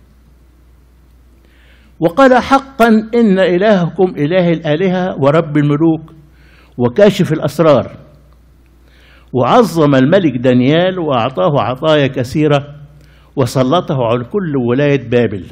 وقال 2.01 2.35
حقا 2.43 2.89
إن 3.15 3.39
إلهكم 3.39 4.15
إله 4.19 4.49
الآلهة 4.51 5.17
ورب 5.23 5.57
الملوك 5.57 6.13
وكاشف 6.79 7.33
الأسرار. 7.33 7.97
وعظم 9.33 9.95
الملك 9.95 10.37
دانيال 10.37 10.99
وأعطاه 10.99 11.61
عطايا 11.61 12.07
كثيرة 12.07 12.75
وسلطه 13.37 13.97
على 14.05 14.25
كل 14.25 14.57
ولاية 14.57 15.09
بابل. 15.09 15.45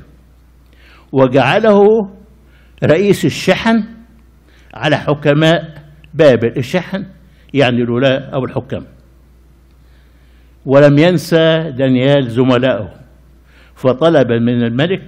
وجعله 1.13 1.83
رئيس 2.85 3.25
الشحن 3.25 3.85
على 4.75 4.97
حكماء 4.97 5.80
بابل 6.15 6.57
الشحن 6.57 7.07
يعني 7.55 7.83
الولاة 7.83 8.19
أو 8.35 8.45
الحكام. 8.45 8.85
ولم 10.67 10.99
ينسى 10.99 11.71
دانيال 11.79 12.31
زملائه 12.31 12.95
فطلب 13.75 14.33
من 14.33 14.63
الملك 14.63 15.05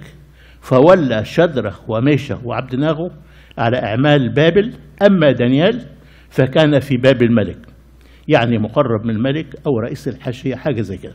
فولى 0.60 1.24
شدرخ 1.24 1.90
وميشخ 1.90 2.46
وعبد 2.46 2.76
ناغو 2.76 3.10
على 3.58 3.76
أعمال 3.76 4.28
بابل. 4.34 4.72
أما 5.06 5.32
دانيال 5.32 5.86
فكان 6.30 6.80
في 6.80 6.96
باب 6.96 7.22
الملك 7.22 7.58
يعني 8.28 8.58
مقرب 8.58 9.04
من 9.04 9.10
الملك 9.10 9.46
أو 9.66 9.78
رئيس 9.78 10.08
الحاشية 10.08 10.54
حاجة 10.54 10.80
زي 10.80 10.96
كده. 10.96 11.14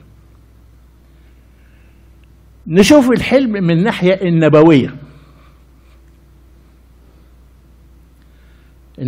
نشوف 2.67 3.11
الحلم 3.11 3.51
من 3.51 3.71
الناحية 3.71 4.21
النبوية. 4.21 4.89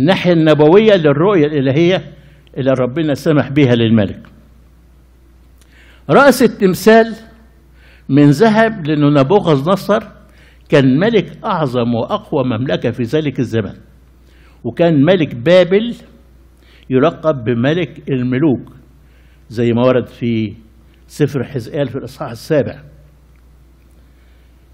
الناحية 0.00 0.32
النبوية 0.32 0.94
للرؤية 0.94 1.46
الإلهية 1.46 2.12
اللي 2.58 2.72
ربنا 2.72 3.14
سمح 3.14 3.48
بها 3.48 3.74
للملك. 3.74 4.20
رأس 6.10 6.42
التمثال 6.42 7.14
من 8.08 8.30
ذهب 8.30 8.86
لأنه 8.86 9.20
نبوخذ 9.20 9.70
نصر 9.70 10.02
كان 10.68 10.98
ملك 10.98 11.38
أعظم 11.44 11.94
وأقوى 11.94 12.44
مملكة 12.44 12.90
في 12.90 13.02
ذلك 13.02 13.38
الزمن 13.40 13.74
وكان 14.64 15.04
ملك 15.04 15.34
بابل 15.34 15.94
يلقب 16.90 17.44
بملك 17.44 18.10
الملوك 18.10 18.72
زي 19.48 19.72
ما 19.72 19.82
ورد 19.82 20.06
في 20.06 20.54
سفر 21.08 21.44
حزقال 21.44 21.88
في 21.88 21.98
الإصحاح 21.98 22.30
السابع. 22.30 22.82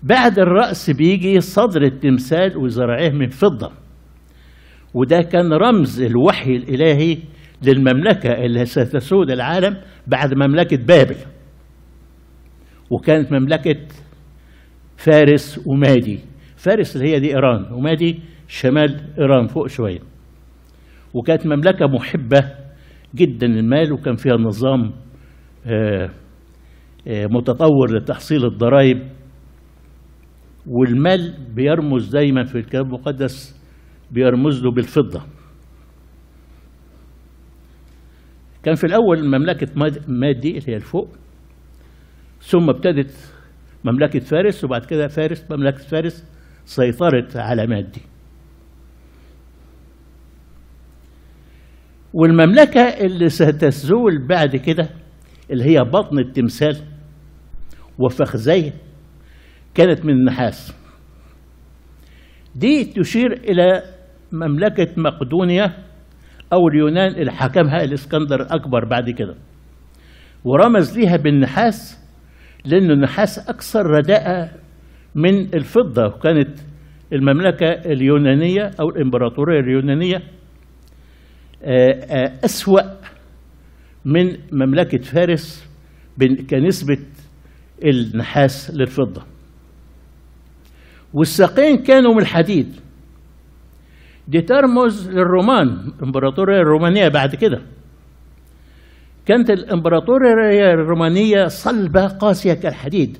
بعد 0.02 0.38
الرأس 0.38 0.90
بيجي 0.90 1.40
صدر 1.40 1.82
التمثال 1.82 2.56
وزرعيه 2.56 3.10
من 3.10 3.28
فضة. 3.28 3.72
وده 4.96 5.22
كان 5.22 5.52
رمز 5.52 6.02
الوحي 6.02 6.56
الإلهي 6.56 7.18
للمملكة 7.62 8.32
اللي 8.32 8.64
ستسود 8.64 9.30
العالم 9.30 9.76
بعد 10.06 10.34
مملكة 10.34 10.76
بابل. 10.76 11.16
وكانت 12.90 13.32
مملكة 13.32 13.76
فارس 14.96 15.60
ومادي. 15.66 16.20
فارس 16.56 16.96
اللي 16.96 17.08
هي 17.08 17.20
دي 17.20 17.28
إيران 17.34 17.72
ومادي 17.72 18.20
شمال 18.48 19.00
إيران 19.18 19.46
فوق 19.46 19.66
شوية. 19.66 19.98
وكانت 21.14 21.46
مملكة 21.46 21.86
محبة 21.86 22.50
جدا 23.14 23.46
للمال 23.46 23.92
وكان 23.92 24.16
فيها 24.16 24.36
نظام 24.36 24.92
آه، 25.66 26.10
آه، 27.08 27.26
متطور 27.26 27.96
لتحصيل 27.96 28.44
الضرائب. 28.44 28.98
والمال 30.66 31.34
بيرمز 31.54 32.08
دايما 32.08 32.44
في 32.44 32.54
الكتاب 32.58 32.86
المقدس 32.86 33.55
بيرمز 34.10 34.62
له 34.62 34.70
بالفضة. 34.70 35.22
كان 38.62 38.74
في 38.74 38.84
الأول 38.84 39.24
مملكة 39.28 39.68
ماد- 39.76 40.10
مادي 40.10 40.58
اللي 40.58 40.72
هي 40.72 40.76
الفوق 40.76 41.08
ثم 42.42 42.70
ابتدت 42.70 43.32
مملكة 43.84 44.18
فارس 44.20 44.64
وبعد 44.64 44.84
كده 44.84 45.08
فارس 45.08 45.44
مملكة 45.50 45.78
فارس 45.78 46.24
سيطرت 46.64 47.36
على 47.36 47.66
مادي. 47.66 48.00
والمملكة 52.14 52.80
اللي 52.80 53.28
ستزول 53.28 54.26
بعد 54.26 54.56
كده 54.56 54.88
اللي 55.50 55.64
هي 55.64 55.84
بطن 55.84 56.18
التمثال 56.18 56.76
وفخذيه 57.98 58.72
كانت 59.74 60.04
من 60.04 60.10
النحاس. 60.12 60.72
دي 62.54 62.84
تشير 62.84 63.32
إلى 63.32 63.82
مملكة 64.38 64.88
مقدونيا 64.96 65.72
أو 66.52 66.68
اليونان 66.68 67.12
اللي 67.12 67.32
حكمها 67.32 67.84
الإسكندر 67.84 68.42
الأكبر 68.42 68.84
بعد 68.84 69.10
كده. 69.10 69.34
ورمز 70.44 70.98
ليها 70.98 71.16
بالنحاس 71.16 71.98
لأن 72.64 72.90
النحاس 72.90 73.38
أكثر 73.48 73.86
رداءة 73.86 74.50
من 75.14 75.54
الفضة 75.54 76.06
وكانت 76.06 76.58
المملكة 77.12 77.66
اليونانية 77.66 78.70
أو 78.80 78.88
الإمبراطورية 78.88 79.60
اليونانية 79.60 80.22
آه، 81.62 81.90
آه، 81.90 82.32
أسوأ 82.44 82.80
من 84.04 84.36
مملكة 84.52 84.98
فارس 84.98 85.68
كنسبة 86.50 86.98
النحاس 87.84 88.70
للفضة. 88.70 89.22
والساقين 91.14 91.76
كانوا 91.82 92.14
من 92.14 92.20
الحديد. 92.22 92.76
دي 94.28 94.40
ترمز 94.40 95.10
للرومان 95.10 95.68
الامبراطورية 95.98 96.60
الرومانية 96.60 97.08
بعد 97.08 97.34
كده. 97.34 97.62
كانت 99.26 99.50
الامبراطورية 99.50 100.70
الرومانية 100.72 101.46
صلبة 101.46 102.06
قاسية 102.06 102.54
كالحديد 102.54 103.18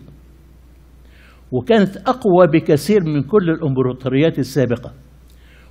وكانت 1.52 1.96
أقوى 1.96 2.46
بكثير 2.52 3.04
من 3.04 3.22
كل 3.22 3.50
الإمبراطوريات 3.50 4.38
السابقة. 4.38 4.92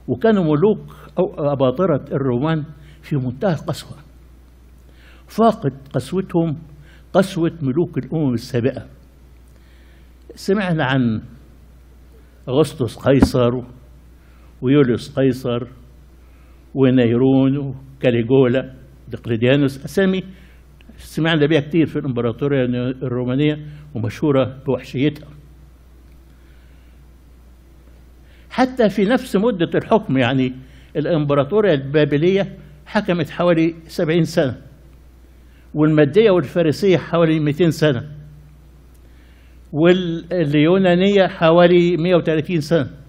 وكانوا 0.07 0.43
ملوك 0.43 0.95
أو 1.19 1.51
أباطرة 1.53 2.05
الرومان 2.11 2.63
في 3.01 3.15
منتهى 3.15 3.53
القسوة 3.53 3.97
فاقت 5.27 5.73
قسوتهم 5.93 6.57
قسوة 7.13 7.51
ملوك 7.61 7.97
الأمم 7.97 8.33
السابقة. 8.33 8.85
سمعنا 10.35 10.85
عن 10.85 11.21
أغسطس 12.49 12.97
قيصر 12.97 13.61
ويوليوس 14.65 15.19
قيصر 15.19 15.67
ونيرون 16.75 17.57
وكاليجولا 17.57 18.73
دقلديانوس 19.11 19.85
أسامي 19.85 20.23
سمعنا 20.97 21.45
بها 21.45 21.59
كتير 21.59 21.85
في 21.85 21.99
الإمبراطورية 21.99 22.65
الرومانية 23.03 23.65
ومشهورة 23.95 24.57
بوحشيتها. 24.67 25.27
حتى 28.49 28.89
في 28.89 29.05
نفس 29.05 29.35
مدة 29.35 29.69
الحكم 29.75 30.17
يعني 30.17 30.53
الإمبراطورية 30.95 31.73
البابلية 31.73 32.57
حكمت 32.85 33.29
حوالي 33.29 33.75
سبعين 33.87 34.23
سنة 34.23 34.57
والمادية 35.73 36.31
والفارسية 36.31 36.97
حوالي 36.97 37.39
200 37.39 37.69
سنة 37.69 38.11
واليونانية 39.73 41.27
حوالي 41.27 41.97
130 41.97 42.59
سنة. 42.61 43.04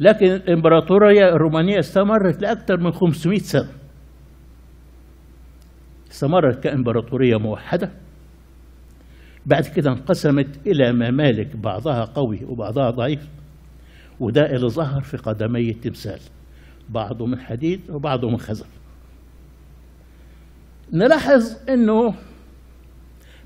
لكن 0.00 0.26
الإمبراطورية 0.26 1.28
الرومانية 1.28 1.78
استمرت 1.78 2.42
لأكثر 2.42 2.76
من 2.80 2.92
500 2.92 3.38
سنة. 3.38 3.68
استمرت 6.10 6.64
كإمبراطورية 6.64 7.36
موحدة. 7.36 7.90
بعد 9.46 9.66
كده 9.66 9.90
انقسمت 9.90 10.66
إلى 10.66 10.92
ممالك 10.92 11.56
بعضها 11.56 12.04
قوي 12.04 12.44
وبعضها 12.44 12.90
ضعيف. 12.90 13.28
وده 14.20 14.56
اللي 14.56 14.68
ظهر 14.68 15.00
في 15.00 15.16
قدمي 15.16 15.70
التمثال. 15.70 16.20
بعضه 16.88 17.26
من 17.26 17.40
حديد 17.40 17.80
وبعضه 17.90 18.30
من 18.30 18.38
خزف 18.38 18.66
نلاحظ 20.92 21.56
إنه 21.68 22.14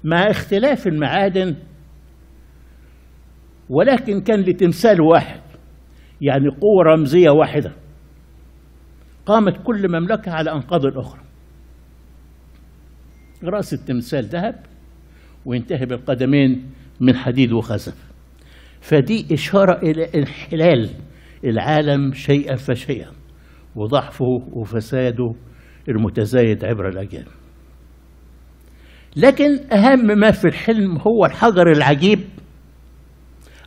مع 0.04 0.30
اختلاف 0.30 0.86
المعادن 0.86 1.54
ولكن 3.70 4.20
كان 4.20 4.40
لتمثال 4.40 5.00
واحد 5.00 5.40
يعني 6.20 6.48
قوة 6.48 6.84
رمزية 6.84 7.30
واحدة. 7.30 7.72
قامت 9.26 9.56
كل 9.64 9.88
مملكة 9.88 10.32
على 10.32 10.52
أنقاض 10.52 10.86
الأخرى 10.86 11.20
رأس 13.44 13.72
التمثال 13.72 14.24
ذهب 14.24 14.54
وينتهي 15.46 15.86
بالقدمين 15.86 16.70
من 17.00 17.16
حديد 17.16 17.52
وخزف. 17.52 18.10
فدي 18.80 19.34
إشارة 19.34 19.78
إلى 19.82 20.08
انحلال 20.14 20.90
العالم 21.44 22.12
شيئا 22.12 22.56
فشيئا 22.56 23.10
وضعفه 23.76 24.42
وفساده 24.52 25.34
المتزايد 25.88 26.64
عبر 26.64 26.88
الأجيال. 26.88 27.26
لكن 29.16 29.72
أهم 29.72 30.06
ما 30.18 30.30
في 30.30 30.48
الحلم 30.48 30.96
هو 30.96 31.26
الحجر 31.26 31.72
العجيب 31.72 32.20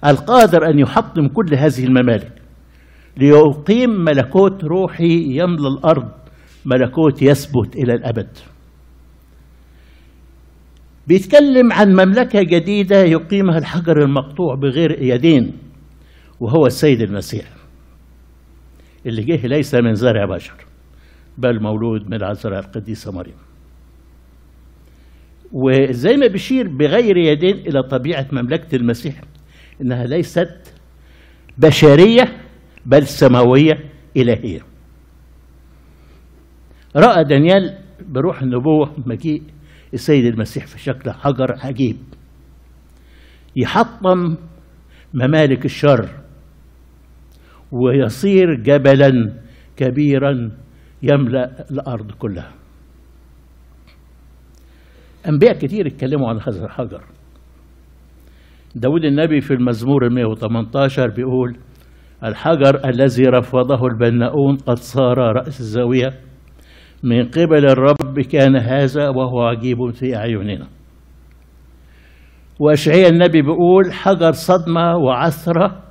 القادر 0.05 0.69
أن 0.69 0.79
يحطم 0.79 1.27
كل 1.27 1.55
هذه 1.55 1.85
الممالك. 1.85 2.42
ليقيم 3.17 3.89
ملكوت 3.89 4.63
روحي 4.63 5.37
يملى 5.39 5.67
الأرض 5.67 6.11
ملكوت 6.65 7.21
يثبت 7.21 7.75
إلى 7.75 7.93
الأبد. 7.93 8.37
بيتكلم 11.07 11.73
عن 11.73 11.91
مملكة 11.91 12.43
جديدة 12.43 13.03
يقيمها 13.03 13.57
الحجر 13.57 14.01
المقطوع 14.03 14.55
بغير 14.55 15.01
يدين 15.03 15.57
وهو 16.39 16.65
السيد 16.65 17.01
المسيح 17.01 17.45
اللي 19.05 19.23
جه 19.23 19.47
ليس 19.47 19.75
من 19.75 19.95
زرع 19.95 20.25
بشر 20.25 20.53
بل 21.37 21.61
مولود 21.61 22.07
من 22.07 22.13
العذراء 22.13 22.59
القديسة 22.59 23.11
مريم 23.11 23.35
وزي 25.51 26.17
ما 26.17 26.27
بيشير 26.27 26.67
بغير 26.67 27.17
يدين 27.17 27.55
إلى 27.57 27.83
طبيعة 27.83 28.27
مملكة 28.31 28.75
المسيح 28.75 29.21
إنها 29.81 30.05
ليست 30.05 30.73
بشرية 31.57 32.42
بل 32.85 33.07
سماوية 33.07 33.73
إلهية. 34.17 34.61
رأى 36.95 37.23
دانيال 37.23 37.77
بروح 38.07 38.41
النبوة 38.41 38.93
مجيء 39.05 39.43
السيد 39.93 40.25
المسيح 40.25 40.67
في 40.67 40.79
شكل 40.79 41.11
حجر 41.11 41.55
عجيب. 41.63 41.97
يحطم 43.55 44.35
ممالك 45.13 45.65
الشر 45.65 46.09
ويصير 47.71 48.55
جبلا 48.63 49.33
كبيرا 49.77 50.51
يملأ 51.03 51.65
الأرض 51.71 52.11
كلها. 52.11 52.51
أنبياء 55.29 55.53
كتير 55.53 55.87
اتكلموا 55.87 56.29
عن 56.29 56.39
هذا 56.47 56.65
الحجر 56.65 57.03
داود 58.75 59.05
النبي 59.05 59.41
في 59.41 59.53
المزمور 59.53 60.09
118 60.09 61.09
بيقول 61.09 61.57
الحجر 62.23 62.89
الذي 62.89 63.25
رفضه 63.27 63.87
البناؤون 63.87 64.55
قد 64.55 64.77
صار 64.77 65.17
رأس 65.17 65.59
الزاوية. 65.59 66.13
من 67.03 67.29
قبل 67.29 67.65
الرب 67.65 68.19
كان 68.31 68.55
هذا 68.55 69.09
وهو 69.09 69.41
عجيب 69.41 69.91
في 69.91 70.15
أعيننا. 70.15 70.67
وأشعيا 72.59 73.07
النبي 73.09 73.41
بيقول 73.41 73.93
حجر 73.93 74.31
صدمة 74.31 74.95
وعثرة 74.97 75.83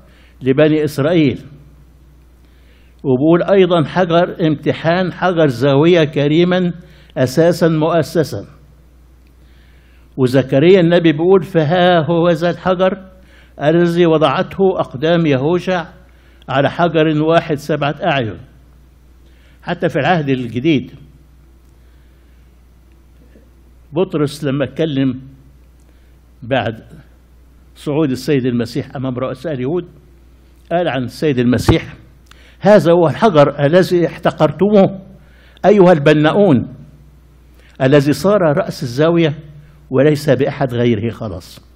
لبني 0.42 0.84
إسرائيل. 0.84 1.38
وبقول 3.04 3.42
أيضا 3.42 3.84
حجر 3.84 4.46
امتحان 4.46 5.12
حجر 5.12 5.46
زاوية 5.46 6.04
كريما 6.04 6.72
أساسا 7.18 7.68
مؤسسا. 7.68 8.44
وزكريا 10.16 10.80
النبي 10.80 11.12
بيقول 11.12 11.42
فها 11.42 12.06
هو 12.06 12.28
ذا 12.28 12.50
الحجر 12.50 13.12
الذي 13.62 14.06
وضعته 14.06 14.80
أقدام 14.80 15.26
يهوشع 15.26 15.84
على 16.48 16.70
حجر 16.70 17.22
واحد 17.22 17.54
سبعة 17.56 17.96
أعين. 18.02 18.38
حتى 19.62 19.88
في 19.88 19.98
العهد 19.98 20.28
الجديد 20.28 20.92
بطرس 23.92 24.44
لما 24.44 24.64
اتكلم 24.64 25.20
بعد 26.42 26.84
صعود 27.76 28.10
السيد 28.10 28.46
المسيح 28.46 28.96
أمام 28.96 29.14
رؤساء 29.18 29.52
اليهود 29.52 29.88
قال 30.72 30.88
عن 30.88 31.04
السيد 31.04 31.38
المسيح 31.38 31.94
هذا 32.60 32.92
هو 32.92 33.08
الحجر 33.08 33.64
الذي 33.66 34.06
احتقرتموه 34.06 35.00
أيها 35.66 35.92
البناؤون 35.92 36.74
الذي 37.82 38.12
صار 38.12 38.40
رأس 38.42 38.82
الزاوية 38.82 39.34
وليس 39.90 40.30
بأحد 40.30 40.74
غيره 40.74 41.10
خلاص. 41.10 41.71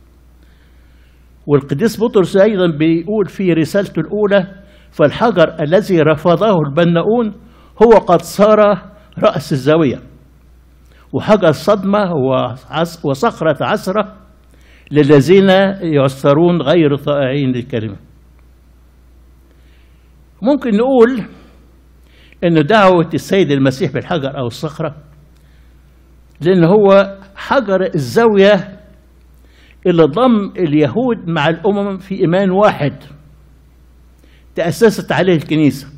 والقديس 1.47 2.01
بطرس 2.01 2.37
أيضا 2.37 2.67
بيقول 2.79 3.27
في 3.27 3.53
رسالته 3.53 4.01
الأولى 4.01 4.55
فالحجر 4.91 5.57
الذي 5.61 6.01
رفضه 6.01 6.59
البناؤون 6.69 7.33
هو 7.83 7.91
قد 7.91 8.23
صار 8.23 8.59
رأس 9.19 9.53
الزاوية. 9.53 9.99
وحجر 11.13 11.53
صدمة 11.53 12.13
وصخرة 13.05 13.65
عسرة 13.65 14.17
للذين 14.91 15.49
يعسرون 15.95 16.63
غير 16.63 16.97
طائعين 16.97 17.53
للكلمة. 17.53 17.97
ممكن 20.43 20.71
نقول 20.71 21.23
أن 22.45 22.67
دعوة 22.67 23.09
السيد 23.15 23.51
المسيح 23.51 23.93
بالحجر 23.93 24.39
أو 24.39 24.47
الصخرة 24.47 24.97
لأن 26.41 26.65
هو 26.65 27.17
حجر 27.37 27.83
الزاوية 27.95 28.76
اللي 29.87 30.03
ضم 30.05 30.53
اليهود 30.57 31.29
مع 31.29 31.49
الأمم 31.49 31.99
في 31.99 32.15
إيمان 32.21 32.51
واحد 32.51 32.93
تأسست 34.55 35.13
عليه 35.13 35.35
الكنيسة 35.37 35.89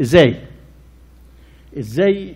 إزاي؟ 0.00 0.40
إزاي 1.78 2.34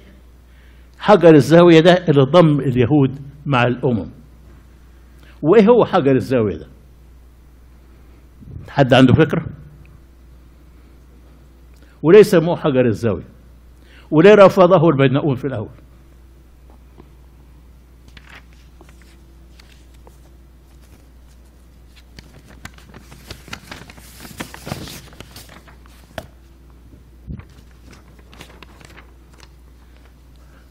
حجر 0.99 1.35
الزاوية 1.35 1.81
ده 1.81 1.93
اللي 2.09 2.22
ضم 2.22 2.61
اليهود 2.61 3.18
مع 3.47 3.62
الأمم 3.62 4.11
وإيه 5.43 5.64
هو 5.68 5.85
حجر 5.85 6.12
الزاوية 6.12 6.57
ده؟ 6.57 6.66
حد 8.68 8.95
عنده 8.95 9.14
فكرة؟ 9.14 9.47
وليه 12.03 12.22
سموه 12.22 12.57
حجر 12.57 12.87
الزاوية؟ 12.87 13.24
وليه 14.11 14.35
رفضه 14.35 14.89
البناؤون 14.89 15.35
في 15.37 15.45
الأول؟ 15.45 15.68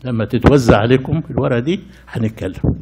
لما 0.05 0.25
تتوزع 0.25 0.77
عليكم 0.77 1.21
الورقة 1.29 1.59
دي 1.59 1.79
هنتكلم. 2.09 2.75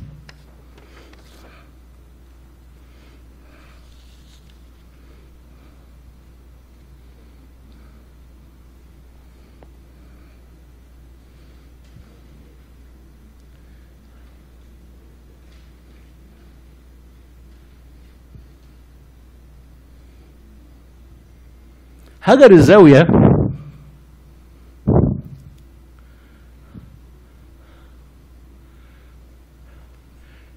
حجر 22.22 22.52
الزاوية 22.52 23.23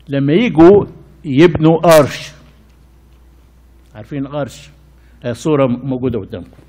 لما 0.08 0.32
يجوا 0.32 0.84
يبنوا 1.24 1.76
قرش. 1.78 2.32
عارفين 3.94 4.26
قرش؟ 4.26 4.70
صورة 5.32 5.66
موجودة 5.66 6.18
قدامكم. 6.20 6.62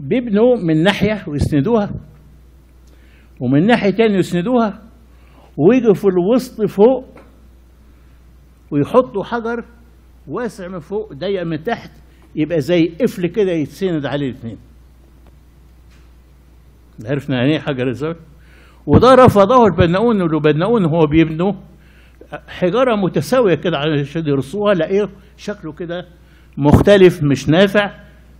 بيبنوا 0.00 0.56
من 0.56 0.82
ناحية 0.82 1.24
ويسندوها 1.28 1.90
ومن 3.40 3.66
ناحية 3.66 3.90
تانية 3.90 4.18
يسندوها 4.18 4.82
ويجوا 5.56 5.94
في 5.94 6.04
الوسط 6.04 6.62
فوق 6.62 7.04
ويحطوا 8.70 9.24
حجر 9.24 9.64
واسع 10.28 10.68
من 10.68 10.78
فوق 10.78 11.12
ضيق 11.12 11.42
من 11.42 11.62
تحت 11.62 11.90
يبقى 12.36 12.60
زي 12.60 12.88
قفل 13.00 13.26
كده 13.26 13.52
يتسند 13.52 14.06
عليه 14.06 14.30
الاثنين. 14.30 14.58
عرفنا 17.04 17.36
يعني 17.36 17.52
إيه 17.52 17.58
حجر 17.58 17.88
الزاوية 17.88 18.16
وده 18.86 19.14
رفضه 19.14 19.66
البناؤون 19.66 20.22
والبناؤون 20.22 20.84
هو 20.84 21.06
بيبنوا 21.06 21.52
حجارة 22.48 22.96
متساوية 22.96 23.54
كده 23.54 23.78
عشان 23.78 24.26
يرصوها 24.26 24.74
لقيه 24.74 25.08
شكله 25.36 25.72
كده 25.72 26.06
مختلف 26.56 27.22
مش 27.22 27.48
نافع 27.48 27.90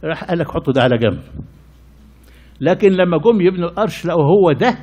راح 0.05 0.25
قال 0.25 0.39
لك 0.39 0.49
حطوا 0.51 0.73
ده 0.73 0.83
على 0.83 0.99
جنب. 0.99 1.21
لكن 2.61 2.93
لما 2.93 3.19
جم 3.19 3.41
يبنوا 3.41 3.69
القرش 3.69 4.07
لقوا 4.07 4.25
هو 4.25 4.53
ده 4.53 4.79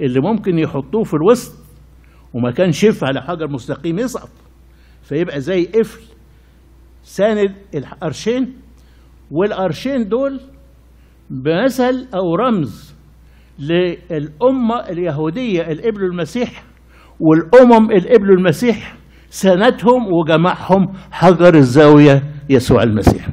اللي 0.00 0.20
ممكن 0.20 0.58
يحطوه 0.58 1.02
في 1.02 1.14
الوسط 1.14 1.64
وما 2.34 2.50
كانش 2.50 2.84
ينفع 2.84 3.06
على 3.06 3.22
حجر 3.22 3.48
مستقيم 3.48 3.98
يسقط. 3.98 4.28
فيبقى 5.02 5.40
زي 5.40 5.64
قفل 5.66 6.02
ساند 7.02 7.54
القرشين 7.74 8.56
والقرشين 9.30 10.08
دول 10.08 10.40
بمثل 11.30 12.08
أو 12.14 12.34
رمز 12.34 12.93
للأمة 13.58 14.80
اليهودية 14.88 15.62
اللي 15.62 15.88
المسيح 16.02 16.64
والأمم 17.20 17.90
اللي 17.92 18.30
المسيح 18.30 18.96
سندهم 19.30 20.12
وجمعهم 20.12 20.92
حجر 21.10 21.54
الزاوية 21.54 22.22
يسوع 22.50 22.82
المسيح. 22.82 23.28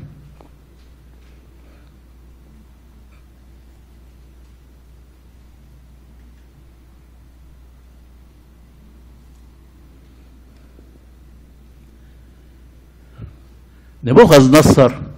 نبوخذ 14.03 14.59
نصر 14.59 15.10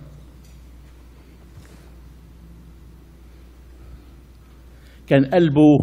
كان 5.08 5.26
قلبه 5.26 5.78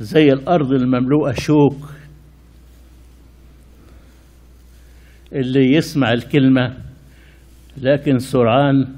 زي 0.00 0.32
الأرض 0.32 0.72
المملوءة 0.72 1.32
شوك. 1.32 1.90
اللي 5.32 5.74
يسمع 5.74 6.12
الكلمة 6.12 6.76
لكن 7.78 8.18
سرعان 8.18 8.94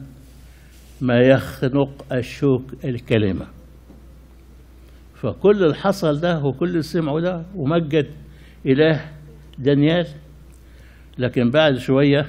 ما 1.01 1.19
يخنق 1.19 2.13
الشوك 2.13 2.85
الكلمة. 2.85 3.47
فكل 5.15 5.65
اللي 5.65 5.75
حصل 5.75 6.21
ده 6.21 6.39
وكل 6.45 6.69
اللي 6.69 6.83
سمعه 6.83 7.21
ده 7.21 7.45
ومجد 7.55 8.07
إله 8.67 9.11
دانيال. 9.59 10.07
لكن 11.19 11.51
بعد 11.51 11.77
شوية 11.77 12.27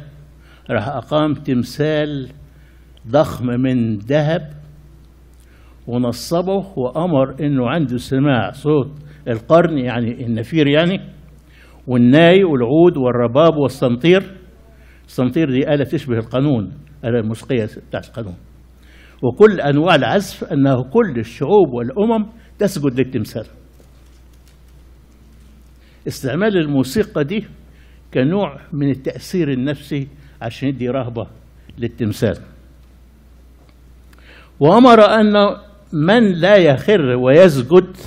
راح 0.70 0.88
أقام 0.88 1.34
تمثال 1.34 2.30
ضخم 3.08 3.46
من 3.46 3.98
ذهب 3.98 4.61
ونصبه 5.92 6.74
وأمر 6.78 7.36
إنه 7.40 7.70
عنده 7.70 7.98
سماع 7.98 8.52
صوت 8.52 8.92
القرن 9.28 9.78
يعني 9.78 10.26
النفير 10.26 10.68
يعني 10.68 11.00
والناي 11.88 12.44
والعود 12.44 12.98
والرباب 12.98 13.58
والصنطير 13.58 14.38
الصنطير 15.06 15.50
دي 15.52 15.74
آلة 15.74 15.84
تشبه 15.84 16.18
القانون 16.18 16.72
آلة 17.06 17.20
الموسيقية 17.20 17.70
بتاعت 17.90 18.08
القانون. 18.08 18.36
وكل 19.24 19.62
أنواع 19.62 19.96
العزف 19.96 20.44
أنه 20.44 20.84
كل 20.84 21.20
الشعوب 21.20 21.74
والأمم 21.74 22.26
تسجد 22.60 23.00
للتمثال. 23.00 23.46
استعمال 26.08 26.58
الموسيقى 26.58 27.24
دي 27.24 27.46
كنوع 28.14 28.58
من 28.74 28.90
التأثير 28.90 29.52
النفسي 29.52 30.08
عشان 30.42 30.70
يدي 30.70 30.90
رهبة 30.90 31.28
للتمثال. 31.78 32.38
وأمر 34.60 35.00
أن 35.06 35.34
من 35.94 36.32
لا 36.32 36.56
يخر 36.56 37.02
ويسجد 37.02 37.98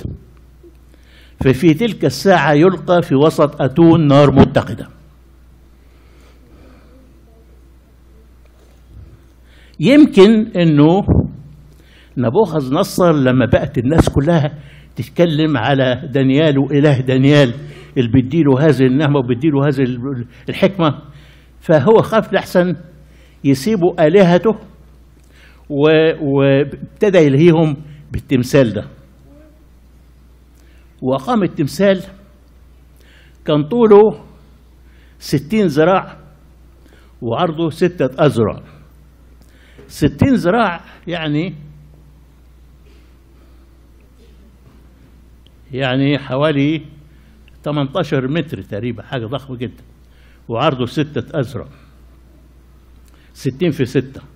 ففي 1.43 1.73
تلك 1.73 2.05
الساعة 2.05 2.53
يلقى 2.53 3.01
في 3.01 3.15
وسط 3.15 3.61
أتون 3.61 4.07
نار 4.07 4.31
متقدة. 4.31 4.87
يمكن 9.79 10.47
أنه 10.57 11.01
نبوخذ 12.17 12.73
نصر 12.73 13.11
لما 13.11 13.45
بقت 13.45 13.77
الناس 13.77 14.09
كلها 14.09 14.53
تتكلم 14.95 15.57
على 15.57 16.09
دانيال 16.13 16.59
وإله 16.59 16.99
دانيال 16.99 17.53
اللي 17.97 18.09
بيديله 18.11 18.59
هذه 18.59 18.81
النعمة 18.81 19.19
وبيديله 19.19 19.67
هذه 19.67 19.97
الحكمة 20.49 21.01
فهو 21.59 22.01
خاف 22.01 22.33
لحسن 22.33 22.75
يسيبوا 23.43 24.07
آلهته 24.07 24.55
وابتدى 25.69 27.17
يلهيهم 27.17 27.77
بالتمثال 28.11 28.73
ده. 28.73 28.87
وأقام 31.01 31.43
التمثال 31.43 32.03
كان 33.45 33.63
طوله 33.63 34.25
ستين 35.19 35.65
ذراع 35.67 36.17
وعرضه 37.21 37.69
ستة 37.69 38.25
أذرع. 38.25 38.63
ستين 39.87 40.33
ذراع 40.33 40.81
يعني 41.07 41.55
يعني 45.71 46.17
حوالي 46.19 46.85
18 47.63 48.27
متر 48.27 48.61
تقريبا 48.61 49.03
حاجة 49.03 49.25
ضخمة 49.25 49.57
جدا 49.57 49.83
وعرضه 50.47 50.85
ستة 50.85 51.39
أذرع. 51.39 51.67
ستين 53.33 53.71
في 53.71 53.85
ستة. 53.85 54.34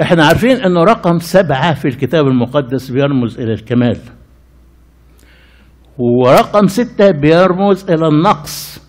إحنا 0.00 0.24
عارفين 0.24 0.56
إنه 0.56 0.84
رقم 0.84 1.18
سبعة 1.18 1.74
في 1.74 1.88
الكتاب 1.88 2.26
المقدس 2.26 2.90
بيرمز 2.90 3.40
إلى 3.40 3.52
الكمال. 3.52 3.98
ورقم 5.98 6.66
ستة 6.66 7.10
بيرمز 7.10 7.90
إلى 7.90 8.08
النقص. 8.08 8.80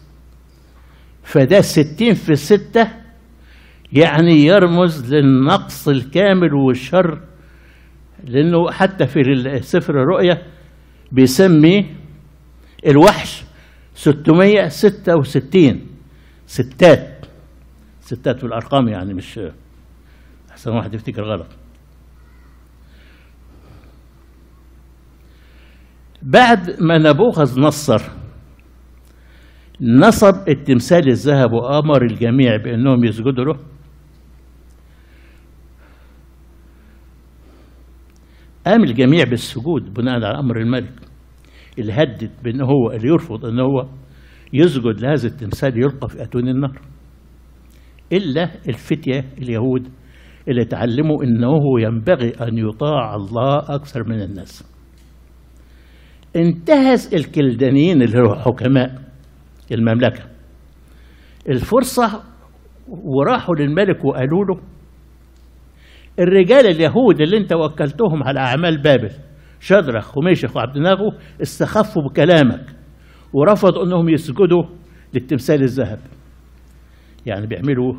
فده 1.23 1.61
ستين 1.61 2.13
في 2.13 2.35
ستة 2.35 2.87
يعني 3.93 4.45
يرمز 4.45 5.13
للنقص 5.13 5.87
الكامل 5.87 6.53
والشر 6.53 7.19
لأنه 8.27 8.71
حتى 8.71 9.07
في 9.07 9.19
سفر 9.61 9.93
الرؤيا 10.03 10.41
بيسمي 11.11 11.95
الوحش 12.87 13.43
666 13.95 15.81
ستات. 16.45 17.25
ستات 18.01 18.37
في 18.39 18.43
الأرقام 18.43 18.87
يعني 18.87 19.13
مش 19.13 19.39
أحسن 20.61 20.71
واحد 20.71 20.93
يفتكر 20.93 21.23
غلط. 21.23 21.47
بعد 26.21 26.81
ما 26.81 26.97
نبوخذ 26.97 27.59
نصر 27.59 28.01
نصب 29.81 30.49
التمثال 30.49 31.07
الذهب 31.07 31.51
وأمر 31.53 32.01
الجميع 32.05 32.57
بأنهم 32.57 33.03
يسجدوا 33.05 33.45
له. 33.45 33.59
قام 38.65 38.83
الجميع 38.83 39.23
بالسجود 39.23 39.93
بناء 39.93 40.15
على 40.15 40.39
أمر 40.39 40.57
الملك 40.57 40.93
اللي 41.79 41.93
هدد 41.93 42.31
بان 42.43 42.61
هو 42.61 42.91
اللي 42.91 43.07
يرفض 43.07 43.45
ان 43.45 43.59
هو 43.59 43.87
يسجد 44.53 44.99
لهذا 44.99 45.27
التمثال 45.27 45.83
يلقى 45.83 46.09
في 46.09 46.23
اتون 46.23 46.47
النار. 46.47 46.81
إلا 48.11 48.51
الفتية 48.69 49.25
اليهود 49.37 50.00
اللي 50.47 50.65
تعلموا 50.65 51.23
إنه 51.23 51.81
ينبغي 51.81 52.29
أن 52.29 52.57
يطاع 52.57 53.15
الله 53.15 53.57
أكثر 53.75 54.03
من 54.09 54.21
الناس. 54.21 54.63
انتهز 56.35 57.13
الكلدانيين 57.15 58.01
اللي 58.01 58.19
هو 58.19 58.35
حكماء 58.35 59.01
المملكة. 59.71 60.23
الفرصة 61.49 62.23
وراحوا 62.87 63.55
للملك 63.55 64.05
وقالوا 64.05 64.45
له 64.45 64.59
الرجال 66.19 66.67
اليهود 66.67 67.21
اللي 67.21 67.37
انت 67.37 67.53
وكلتهم 67.53 68.23
على 68.23 68.39
أعمال 68.39 68.81
بابل 68.81 69.11
شدرخ 69.59 70.17
وميشخ 70.17 70.55
وعبد 70.57 70.77
ناغو 70.77 71.11
استخفوا 71.41 72.03
بكلامك 72.03 72.65
ورفضوا 73.33 73.83
إنهم 73.83 74.09
يسجدوا 74.09 74.63
للتمثال 75.13 75.61
الذهب 75.63 75.99
يعني 77.25 77.47
بيعملوا 77.47 77.93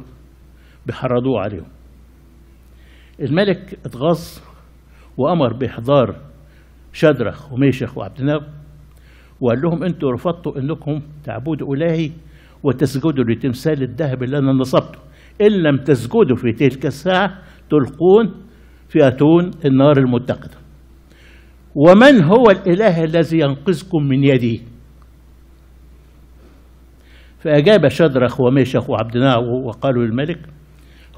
بيحرضوه 0.87 1.41
عليهم. 1.41 1.67
الملك 3.21 3.79
اتغاظ 3.87 4.21
وأمر 5.17 5.53
بإحضار 5.53 6.17
شدرخ 6.93 7.53
وميشخ 7.53 7.99
وعبد 7.99 8.23
ناغو 8.23 8.45
وقال 9.41 9.63
لهم 9.63 9.83
أنتوا 9.85 10.13
رفضتوا 10.13 10.59
أنكم 10.59 11.01
تعبدوا 11.25 11.75
إلهي 11.75 12.11
وتسجدوا 12.63 13.25
لتمثال 13.25 13.83
الذهب 13.83 14.23
اللي 14.23 14.39
أنا 14.39 14.53
نصبته. 14.53 14.99
إن 15.41 15.53
لم 15.63 15.77
تسجدوا 15.77 16.37
في 16.37 16.53
تلك 16.53 16.87
الساعة 16.87 17.39
تلقون 17.71 18.35
في 18.89 19.09
أتون 19.09 19.51
النار 19.65 19.99
المتقدة. 19.99 20.57
ومن 21.75 22.25
هو 22.25 22.51
الإله 22.51 23.05
الذي 23.05 23.39
ينقذكم 23.39 24.03
من 24.03 24.25
يدي 24.25 24.63
فأجاب 27.41 27.89
شدرخ 27.89 28.41
وميشخ 28.41 28.91
وعبد 28.91 29.17
وقالوا 29.65 30.05
للملك 30.05 30.39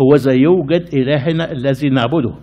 هو 0.00 0.14
يوجد 0.26 0.94
إلهنا 0.94 1.52
الذي 1.52 1.88
نعبده. 1.88 2.34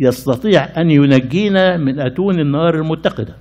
يستطيع 0.00 0.80
أن 0.80 0.90
ينجينا 0.90 1.76
من 1.76 2.00
أتون 2.00 2.40
النار 2.40 2.74
المتقدة 2.74 3.36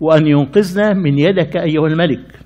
وأن 0.00 0.26
ينقذنا 0.26 0.92
من 0.92 1.18
يدك 1.18 1.56
أيها 1.56 1.86
الملك. 1.86 2.38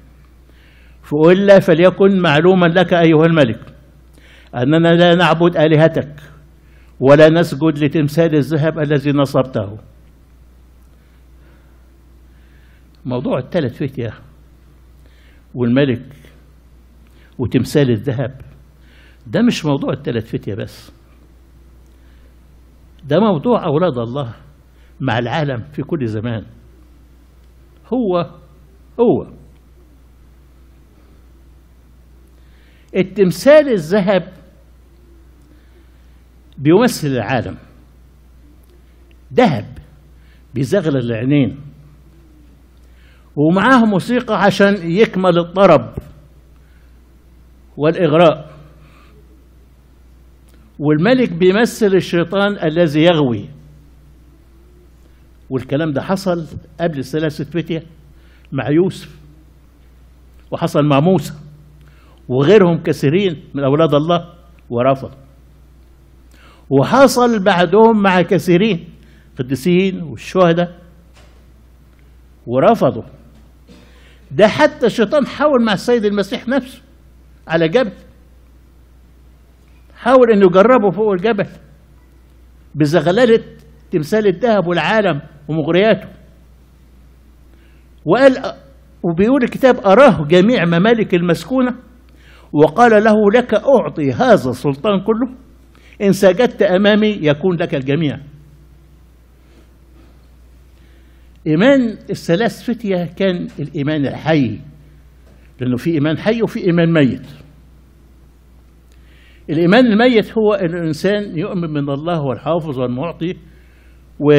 فقل 1.03 1.63
فليكن 1.63 2.21
معلوما 2.21 2.67
لك 2.67 2.95
أيها 2.95 3.27
الملك 3.27 3.61
أننا 4.55 4.95
لا 4.95 5.15
نعبد 5.15 5.57
آلهتك 5.57 6.21
ولا 7.01 7.29
نسجد 7.29 7.79
لتمثال 7.79 8.35
الذهب 8.35 8.79
الذي 8.79 9.13
نصبته. 9.13 9.79
موضوع 13.05 13.39
الثلاث 13.39 13.83
فتية 13.83 14.13
والملك 15.55 16.07
وتمثال 17.39 17.91
الذهب. 17.91 18.48
ده 19.31 19.43
مش 19.43 19.65
موضوع 19.65 19.93
الثلاث 19.93 20.37
فتية 20.37 20.55
بس. 20.55 20.93
ده 23.05 23.21
موضوع 23.21 23.65
أولاد 23.65 23.99
الله 23.99 24.35
مع 25.01 25.19
العالم 25.19 25.65
في 25.73 25.83
كل 25.83 26.07
زمان. 26.07 26.47
هو 27.93 28.31
هو. 29.01 29.27
التمثال 32.97 33.69
الذهب 33.69 34.33
بيمثل 36.59 37.09
العالم. 37.09 37.59
ذهب 39.33 39.79
بيزغلل 40.55 40.97
العينين. 40.97 41.61
ومعاه 43.37 43.85
موسيقى 43.85 44.43
عشان 44.43 44.91
يكمل 44.91 45.39
الطرب 45.39 45.95
والإغراء. 47.77 48.58
والملك 50.79 51.33
بيمثل 51.33 51.95
الشيطان 51.95 52.59
الذي 52.69 53.03
يغوي. 53.03 53.49
والكلام 55.51 55.93
ده 55.93 56.03
حصل 56.03 56.47
قبل 56.81 56.99
الثلاثة 56.99 57.45
فتية 57.45 57.83
مع 58.53 58.71
يوسف 58.71 59.19
وحصل 60.51 60.85
مع 60.85 61.01
موسى 61.01 61.35
وغيرهم 62.29 62.83
كثيرين 62.83 63.45
من 63.55 63.65
أولاد 63.65 63.95
الله 63.95 64.35
ورفض. 64.71 65.11
وحصل 66.71 67.43
بعدهم 67.45 68.03
مع 68.03 68.23
كثيرين 68.23 68.89
القديسين 69.33 70.03
والشهداء 70.03 70.79
ورفضوا. 72.47 73.03
ده 74.31 74.49
حتى 74.49 74.87
الشيطان 74.87 75.27
حاول 75.27 75.65
مع 75.65 75.73
السيد 75.73 76.05
المسيح 76.05 76.49
نفسه 76.49 76.83
على 77.49 77.69
جبل 77.69 77.93
حاول 79.99 80.33
إنه 80.33 80.47
يجربه 80.47 80.91
فوق 80.91 81.13
الجبل 81.13 81.47
بزغللة 82.75 83.45
تمثال 83.91 84.27
الذهب 84.27 84.67
والعالم 84.67 85.21
ومغرياته. 85.49 86.09
وقال 88.05 88.37
وبيقول 89.03 89.43
الكتاب 89.45 89.77
أراه 89.87 90.25
جميع 90.25 90.65
ممالك 90.65 91.15
المسكونة 91.15 91.75
وقال 92.53 93.05
له 93.05 93.15
لك 93.35 93.55
أعطي 93.55 94.13
هذا 94.13 94.51
السلطان 94.51 95.01
كله 95.01 95.35
إن 96.03 96.13
سجدت 96.13 96.63
أمامي 96.63 97.19
يكون 97.23 97.57
لك 97.57 97.75
الجميع. 97.75 98.19
إيمان 101.47 101.89
الثلاث 102.11 102.63
فتية 102.63 103.05
كان 103.17 103.49
الإيمان 103.61 104.07
الحي 104.07 104.61
لأنه 105.61 105.77
في 105.77 105.91
إيمان 105.91 106.19
حي 106.19 106.43
وفي 106.43 106.65
إيمان 106.67 106.93
ميت. 106.93 107.27
الإيمان 109.51 109.87
الميت 109.87 110.39
هو 110.39 110.55
أن 110.55 110.75
الإنسان 110.75 111.39
يؤمن 111.39 111.71
من 111.71 111.91
الله 111.91 112.17
هو 112.17 112.33
الحافظ 112.33 112.79
والمعطي 112.79 113.35
و... 114.21 114.33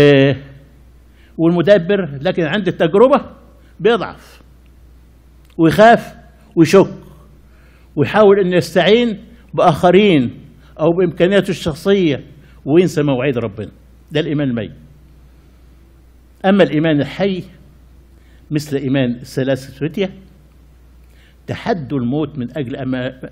والمدبر 1.38 2.20
لكن 2.22 2.44
عند 2.44 2.68
التجربة 2.68 3.26
بيضعف 3.80 4.42
ويخاف 5.58 6.16
ويشك 6.56 6.94
ويحاول 7.96 8.40
أن 8.40 8.54
يستعين 8.54 9.20
بآخرين 9.54 10.40
أو 10.80 10.88
بإمكانياته 10.92 11.50
الشخصية 11.50 12.24
وينسى 12.66 13.04
مواعيد 13.04 13.38
ربنا. 13.38 13.72
ده 14.12 14.20
الإيمان 14.20 14.50
الميت. 14.50 14.72
أما 16.46 16.64
الإيمان 16.64 17.02
الحي 17.02 17.44
مثل 18.52 18.78
إيمان 18.78 19.16
الثلاثة 19.16 19.88
فتية 19.88 20.10
تحدوا 21.50 22.00
الموت 22.00 22.38
من 22.38 22.58
أجل 22.58 22.76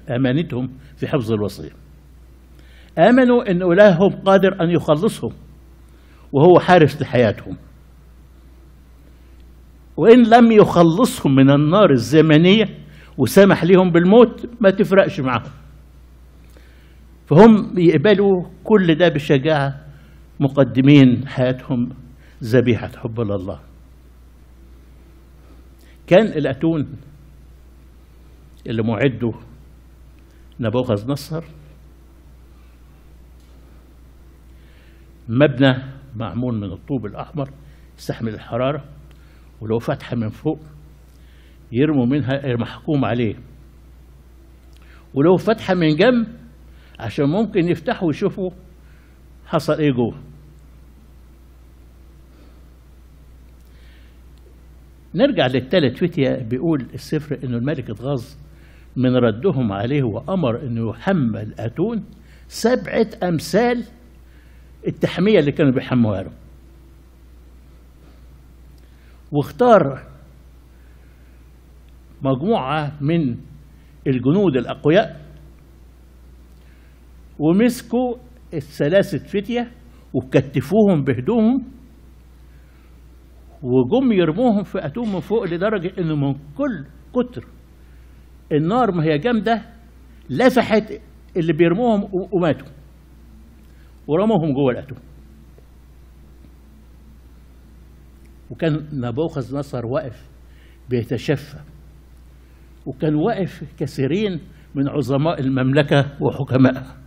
أمانتهم 0.10 0.70
في 0.96 1.08
حفظ 1.08 1.32
الوصية. 1.32 1.70
آمنوا 2.98 3.52
أن 3.52 3.62
إلههم 3.62 4.10
قادر 4.26 4.62
أن 4.62 4.70
يخلصهم 4.70 5.32
وهو 6.34 6.60
حارس 6.60 7.02
لحياتهم. 7.02 7.58
وإن 9.98 10.24
لم 10.24 10.52
يخلصهم 10.52 11.36
من 11.36 11.50
النار 11.50 11.92
الزمنية 11.92 12.66
وسمح 13.18 13.64
لهم 13.64 13.92
بالموت 13.92 14.50
ما 14.62 14.70
تفرقش 14.70 15.20
معهم. 15.20 15.52
فهم 17.26 17.80
يقبلوا 17.80 18.44
كل 18.64 18.96
ده 18.96 19.08
بشجاعة 19.10 19.86
مقدمين 20.40 21.28
حياتهم 21.28 21.90
ذبيحة 22.44 22.92
حب 22.98 23.20
لله 23.20 23.60
كان 26.08 26.26
الأتون 26.26 26.88
اللي 28.68 28.84
معده 28.84 29.34
نبوخذ 30.60 31.12
نصر 31.12 31.44
مبنى 35.30 35.76
معمول 36.16 36.56
من 36.56 36.72
الطوب 36.72 37.06
الأحمر 37.06 37.50
يستحمل 37.98 38.34
الحرارة 38.34 38.86
ولو 39.62 39.80
فتحة 39.80 40.16
من 40.16 40.30
فوق 40.30 40.60
يرموا 41.72 42.06
منها 42.06 42.56
محكوم 42.56 43.06
عليه. 43.06 43.36
ولو 45.14 45.38
فتحة 45.38 45.74
من 45.74 45.96
جنب 45.96 46.28
عشان 47.00 47.26
ممكن 47.26 47.68
يفتحوا 47.70 48.08
ويشوفوا 48.08 48.52
حصل 49.46 49.74
إيه 49.74 49.92
جوه. 49.92 50.20
نرجع 55.16 55.48
للثلاث 55.48 55.98
فتية 56.04 56.36
بيقول 56.50 56.82
السفر 56.94 57.40
إنه 57.44 57.58
الملك 57.58 57.90
اتغاظ 57.90 58.24
من 58.98 59.16
ردهم 59.16 59.72
عليه 59.72 60.04
وأمر 60.04 60.62
انه 60.64 60.90
يحمل 60.90 61.54
أتون 61.60 62.04
سبعة 62.48 63.08
أمثال 63.24 63.84
التحمية 64.88 65.40
اللي 65.40 65.52
كانوا 65.52 65.72
بيحموها 65.72 66.24
له. 66.24 66.32
واختار 69.32 70.04
مجموعة 72.22 72.98
من 73.02 73.36
الجنود 74.08 74.58
الأقوياء 74.58 75.22
ومسكوا 77.40 78.16
الثلاثة 78.54 79.18
فتية 79.18 79.72
وكتفوهم 80.14 81.04
بهدومهم 81.04 81.64
وجم 83.64 84.12
يرموهم 84.12 84.64
في 84.64 84.86
أتوم 84.86 85.14
من 85.14 85.20
فوق 85.20 85.44
لدرجة 85.44 85.92
إنه 86.00 86.16
من 86.16 86.34
كل 86.34 86.86
كتر 87.14 87.46
النار 88.52 88.92
ما 88.92 89.04
هي 89.04 89.18
جامدة 89.18 89.62
لفحت 90.30 90.94
اللي 91.38 91.54
بيرموهم 91.54 92.10
وماتوا. 92.32 92.68
ورموهم 94.08 94.54
جوه 94.54 94.72
الأتوم 94.72 94.98
وكان 98.50 98.88
نبوخذ 98.94 99.58
نصر 99.58 99.86
واقف 99.86 100.28
بيتشفى. 100.90 101.58
وكان 102.86 103.16
واقف 103.16 103.64
كثيرين 103.80 104.40
من 104.76 104.90
عظماء 104.90 105.40
المملكة 105.40 106.18
وحكمائها. 106.22 106.98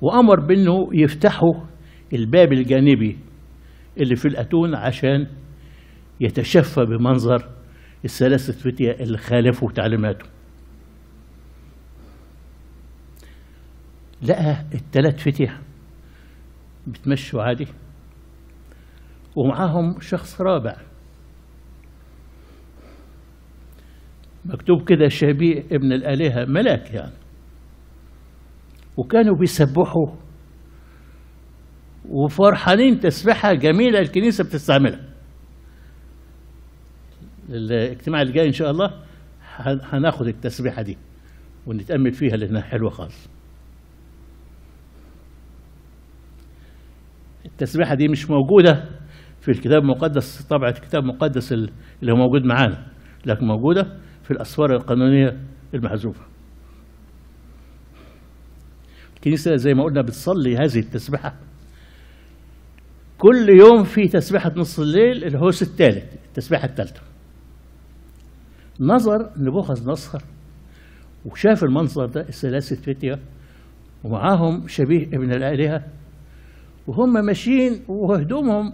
وأمر 0.00 0.40
بأنه 0.40 0.88
يفتحوا 0.92 1.54
الباب 2.12 2.52
الجانبي 2.52 3.18
اللي 4.00 4.16
في 4.16 4.28
الأتون 4.28 4.74
عشان 4.74 5.26
يتشفى 6.20 6.84
بمنظر 6.84 7.48
الثلاثة 8.04 8.52
فتية 8.52 8.90
اللي 8.92 9.18
خالفوا 9.18 9.72
تعليماته. 9.72 10.26
لقى 14.22 14.64
الثلاث 14.74 15.28
فتية 15.28 15.60
بتمشوا 16.86 17.42
عادي 17.42 17.66
ومعاهم 19.36 20.00
شخص 20.00 20.40
رابع. 20.40 20.76
مكتوب 24.44 24.88
كده 24.88 25.08
شبيه 25.08 25.64
ابن 25.72 25.92
الآلهة 25.92 26.44
ملاك 26.44 26.90
يعني. 26.94 27.12
وكانوا 28.96 29.36
بيسبحوا 29.36 30.06
وفرحانين 32.08 33.00
تسبيحة 33.00 33.52
جميلة 33.54 33.98
الكنيسة 33.98 34.44
بتستعملها. 34.44 35.15
الاجتماع 37.48 38.22
اللي 38.22 38.32
جاي 38.32 38.46
إن 38.46 38.52
شاء 38.52 38.70
الله 38.70 38.90
هناخد 39.92 40.26
التسبيحة 40.26 40.82
دي 40.82 40.98
ونتأمل 41.66 42.12
فيها 42.12 42.36
لأنها 42.36 42.62
حلوة 42.62 42.90
خالص. 42.90 43.28
التسبيحة 47.46 47.94
دي 47.94 48.08
مش 48.08 48.30
موجودة 48.30 48.84
في 49.40 49.50
الكتاب 49.50 49.82
المقدس 49.82 50.42
طبعة 50.42 50.68
الكتاب 50.68 51.02
المقدس 51.02 51.52
اللي 51.52 52.12
هو 52.12 52.16
موجود 52.16 52.44
معانا 52.44 52.86
لكن 53.26 53.46
موجودة 53.46 53.82
في 54.22 54.30
الأسفار 54.30 54.72
القانونية 54.74 55.40
المحذوفة. 55.74 56.24
الكنيسة 59.16 59.56
زي 59.56 59.74
ما 59.74 59.84
قلنا 59.84 60.02
بتصلي 60.02 60.56
هذه 60.56 60.78
التسبيحة. 60.78 61.34
كل 63.18 63.48
يوم 63.48 63.84
في 63.84 64.08
تسبيحة 64.08 64.52
نص 64.56 64.80
الليل 64.80 65.24
الهوس 65.24 65.62
الثالث 65.62 66.14
التسبيحة 66.28 66.64
الثالثة. 66.68 67.02
نظر 68.80 69.30
نبوخذ 69.36 69.90
نصر 69.90 70.18
وشاف 71.26 71.64
المنظر 71.64 72.06
ده 72.06 72.20
الثلاثة 72.20 72.76
فتية 72.76 73.18
ومعاهم 74.04 74.68
شبيه 74.68 75.06
ابن 75.06 75.30
الآلهة 75.30 75.84
وهم 76.86 77.12
ماشيين 77.26 77.84
وهدومهم 77.88 78.72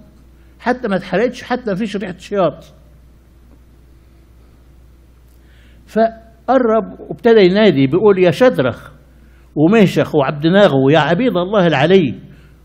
حتى 0.61 0.89
ما 0.89 0.97
اتحرقتش 0.97 1.43
حتى 1.43 1.71
ما 1.71 1.75
فيش 1.75 1.97
ريحة 1.97 2.17
شياط. 2.19 2.75
فقرب 5.87 7.01
وابتدى 7.01 7.41
ينادي 7.41 7.87
بيقول 7.87 8.19
يا 8.19 8.31
شدرخ 8.31 8.93
وميشخ 9.57 10.15
وعبد 10.15 10.47
ناغو 10.47 10.89
يا 10.89 10.99
عبيد 10.99 11.37
الله 11.37 11.67
العلي 11.67 12.15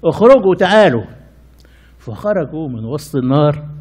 اخرجوا 0.06 0.56
تعالوا 0.56 1.06
فخرجوا 1.98 2.70
من 2.70 2.86
وسط 2.86 3.16
النار 3.16 3.77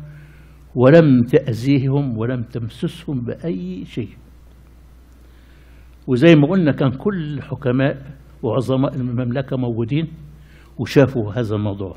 ولم 0.77 1.23
تأذيهم 1.23 2.19
ولم 2.19 2.43
تمسسهم 2.43 3.21
بأي 3.21 3.85
شيء. 3.85 4.17
وزي 6.07 6.35
ما 6.35 6.49
قلنا 6.49 6.73
كان 6.73 6.91
كل 6.91 7.43
حكماء 7.43 8.17
وعظماء 8.43 8.95
المملكة 8.95 9.57
موجودين 9.57 10.13
وشافوا 10.79 11.33
هذا 11.33 11.55
الموضوع. 11.55 11.97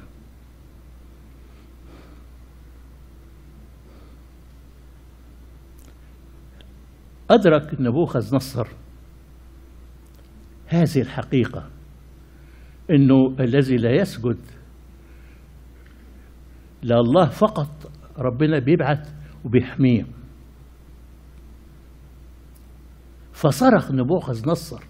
أدرك 7.30 7.82
نبوخذ 7.82 8.36
نصر 8.36 8.68
هذه 10.68 11.02
الحقيقة 11.02 11.70
أنه 12.92 13.36
الذي 13.40 13.78
لا 13.78 13.92
يسجد 13.92 14.38
لله 16.84 17.30
فقط 17.30 17.99
ربنا 18.20 18.60
بيبعت 18.60 19.08
وبيحميه. 19.46 20.06
فصرخ 23.34 23.92
نبوخذ 23.92 24.50
نصر 24.50 24.84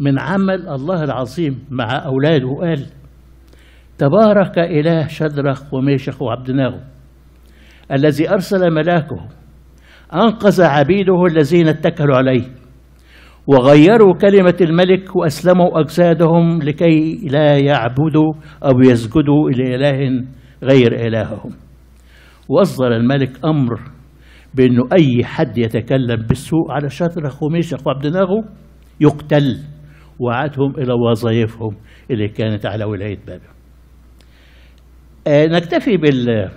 من 0.00 0.18
عمل 0.18 0.68
الله 0.68 1.04
العظيم 1.04 1.64
مع 1.70 2.04
أولاده 2.06 2.46
وقال 2.46 2.86
تبارك 3.98 4.58
إله 4.58 5.06
شدرخ 5.06 5.74
وميشخ 5.74 6.22
وعبد 6.22 6.50
ناغو 6.50 6.80
الذي 7.92 8.30
أرسل 8.30 8.70
ملاكه 8.74 9.28
أنقذ 10.14 10.62
عبيده 10.62 11.24
الذين 11.26 11.68
اتكلوا 11.68 12.16
عليه 12.16 12.44
وغيروا 13.46 14.14
كلمة 14.14 14.56
الملك 14.60 15.16
وأسلموا 15.16 15.80
أجسادهم 15.80 16.62
لكي 16.62 17.28
لا 17.30 17.58
يعبدوا 17.58 18.32
أو 18.64 18.80
يسجدوا 18.80 19.50
لإله 19.50 20.24
غير 20.62 21.06
إلههم. 21.06 21.52
وأصدر 22.48 22.96
الملك 22.96 23.44
أمر 23.44 23.80
بأنه 24.54 24.88
أي 24.98 25.24
حد 25.24 25.58
يتكلم 25.58 26.26
بالسوء 26.26 26.70
على 26.72 26.88
وميشخ 27.42 27.86
وعبد 27.86 28.06
ناغو 28.06 28.44
يقتل 29.00 29.60
وعادهم 30.18 30.70
إلى 30.78 30.92
وظائفهم 30.92 31.76
اللي 32.10 32.28
كانت 32.28 32.66
على 32.66 32.84
ولاية 32.84 33.18
بابل 33.26 33.42
آه 35.26 35.46
نكتفي 35.46 35.96
بال 35.96 36.50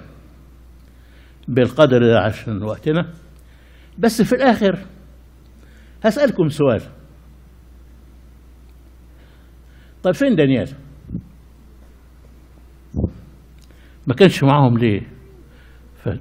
بالقدر 1.47 1.99
ده 2.05 2.19
عشان 2.19 2.63
وقتنا. 2.63 3.05
بس 3.99 4.21
في 4.21 4.33
الآخر 4.35 4.79
هسألكم 6.03 6.49
سؤال. 6.49 6.81
طيب 10.03 10.13
فين 10.13 10.35
دانيال؟ 10.35 10.69
ما 14.09 14.15
كانش 14.15 14.43
معاهم 14.43 14.77
ليه؟ 14.77 15.01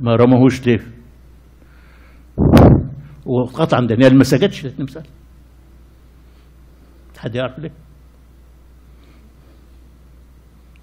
ما 0.01 0.16
رموهوش 0.16 0.66
ليه؟ 0.66 0.80
وقطعا 3.26 3.86
دانيال 3.86 4.18
ما 4.18 4.24
سجدش 4.24 4.64
للتمثال 4.64 5.07
حد 7.18 7.34
يعرف 7.34 7.59
ليه؟ 7.59 7.70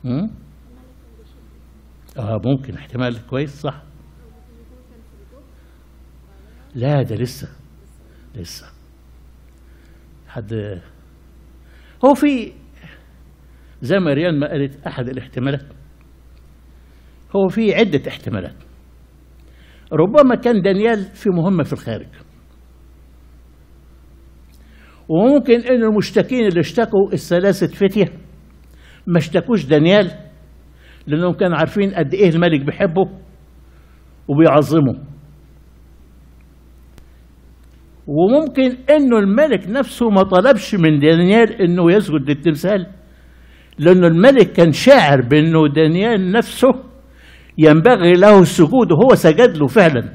مم؟ 0.04 0.30
آه 2.18 2.42
ممكن. 2.46 2.74
احتمال 2.74 3.28
كويس 3.28 3.62
صح. 3.62 3.84
لا 6.76 7.02
ده 7.02 7.16
لسه. 7.16 7.50
لسه. 8.36 8.68
حد 10.28 10.82
هو 12.06 12.14
في 12.14 12.54
زي 13.82 14.00
ما 14.00 14.14
ريان 14.14 14.40
ما 14.40 14.48
قالت 14.48 14.88
أحد 14.88 15.10
الاحتمالات. 15.10 15.66
هو 17.36 17.48
في 17.48 17.76
عدة 17.76 18.02
احتمالات. 18.08 18.56
ربما 19.94 20.36
كان 20.36 20.62
دانيال 20.62 21.04
في 21.04 21.30
مهمة 21.30 21.64
في 21.64 21.74
الخارج. 21.74 22.08
وممكن 25.10 25.54
إن 25.54 25.84
المشتكين 25.84 26.46
اللي 26.48 26.60
اشتكوا 26.60 27.14
الثلاثة 27.14 27.68
فتية 27.68 28.12
ما 29.08 29.18
اشتكوش 29.18 29.66
دانيال 29.66 30.12
لأنهم 31.08 31.34
كانوا 31.34 31.58
عارفين 31.58 31.94
قد 31.94 32.14
إيه 32.14 32.30
الملك 32.30 32.62
بيحبه 32.66 33.10
وبيعظمه. 34.28 35.04
وممكن 38.08 38.78
إنه 38.90 39.18
الملك 39.20 39.70
نفسه 39.70 40.10
ما 40.10 40.24
طلبش 40.24 40.76
من 40.76 41.00
دانيال 41.00 41.62
إنه 41.62 41.92
يسجد 41.92 42.30
للتمثال 42.30 42.88
لأنه 43.80 44.08
الملك 44.08 44.52
كان 44.52 44.72
شاعر 44.72 45.22
بأنه 45.22 45.68
دانيال 45.68 46.32
نفسه 46.32 46.84
ينبغي 47.58 48.14
له 48.14 48.40
السجود 48.42 48.92
وهو 48.92 49.16
سجد 49.16 49.58
له 49.58 49.68
فعلا. 49.68 50.14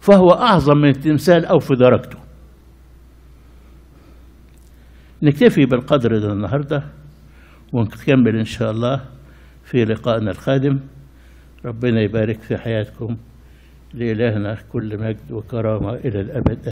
فهو 0.00 0.30
أعظم 0.30 0.76
من 0.78 0.88
التمثال 0.88 1.44
أو 1.44 1.58
في 1.58 1.74
درجته. 1.74 2.18
نكتفي 5.22 5.66
بالقدر 5.66 6.18
ده 6.18 6.32
النهارده 6.32 6.82
ونكمل 7.72 8.36
إن 8.38 8.44
شاء 8.44 8.70
الله 8.70 9.00
في 9.64 9.84
لقائنا 9.84 10.30
القادم 10.30 10.80
ربنا 11.64 12.00
يبارك 12.00 12.40
في 12.40 12.56
حياتكم 12.56 13.16
لإلهنا 13.94 14.56
كل 14.72 14.98
مجد 15.00 15.32
وكرامة 15.32 15.94
إلى 15.94 16.20
الأبد. 16.20 16.58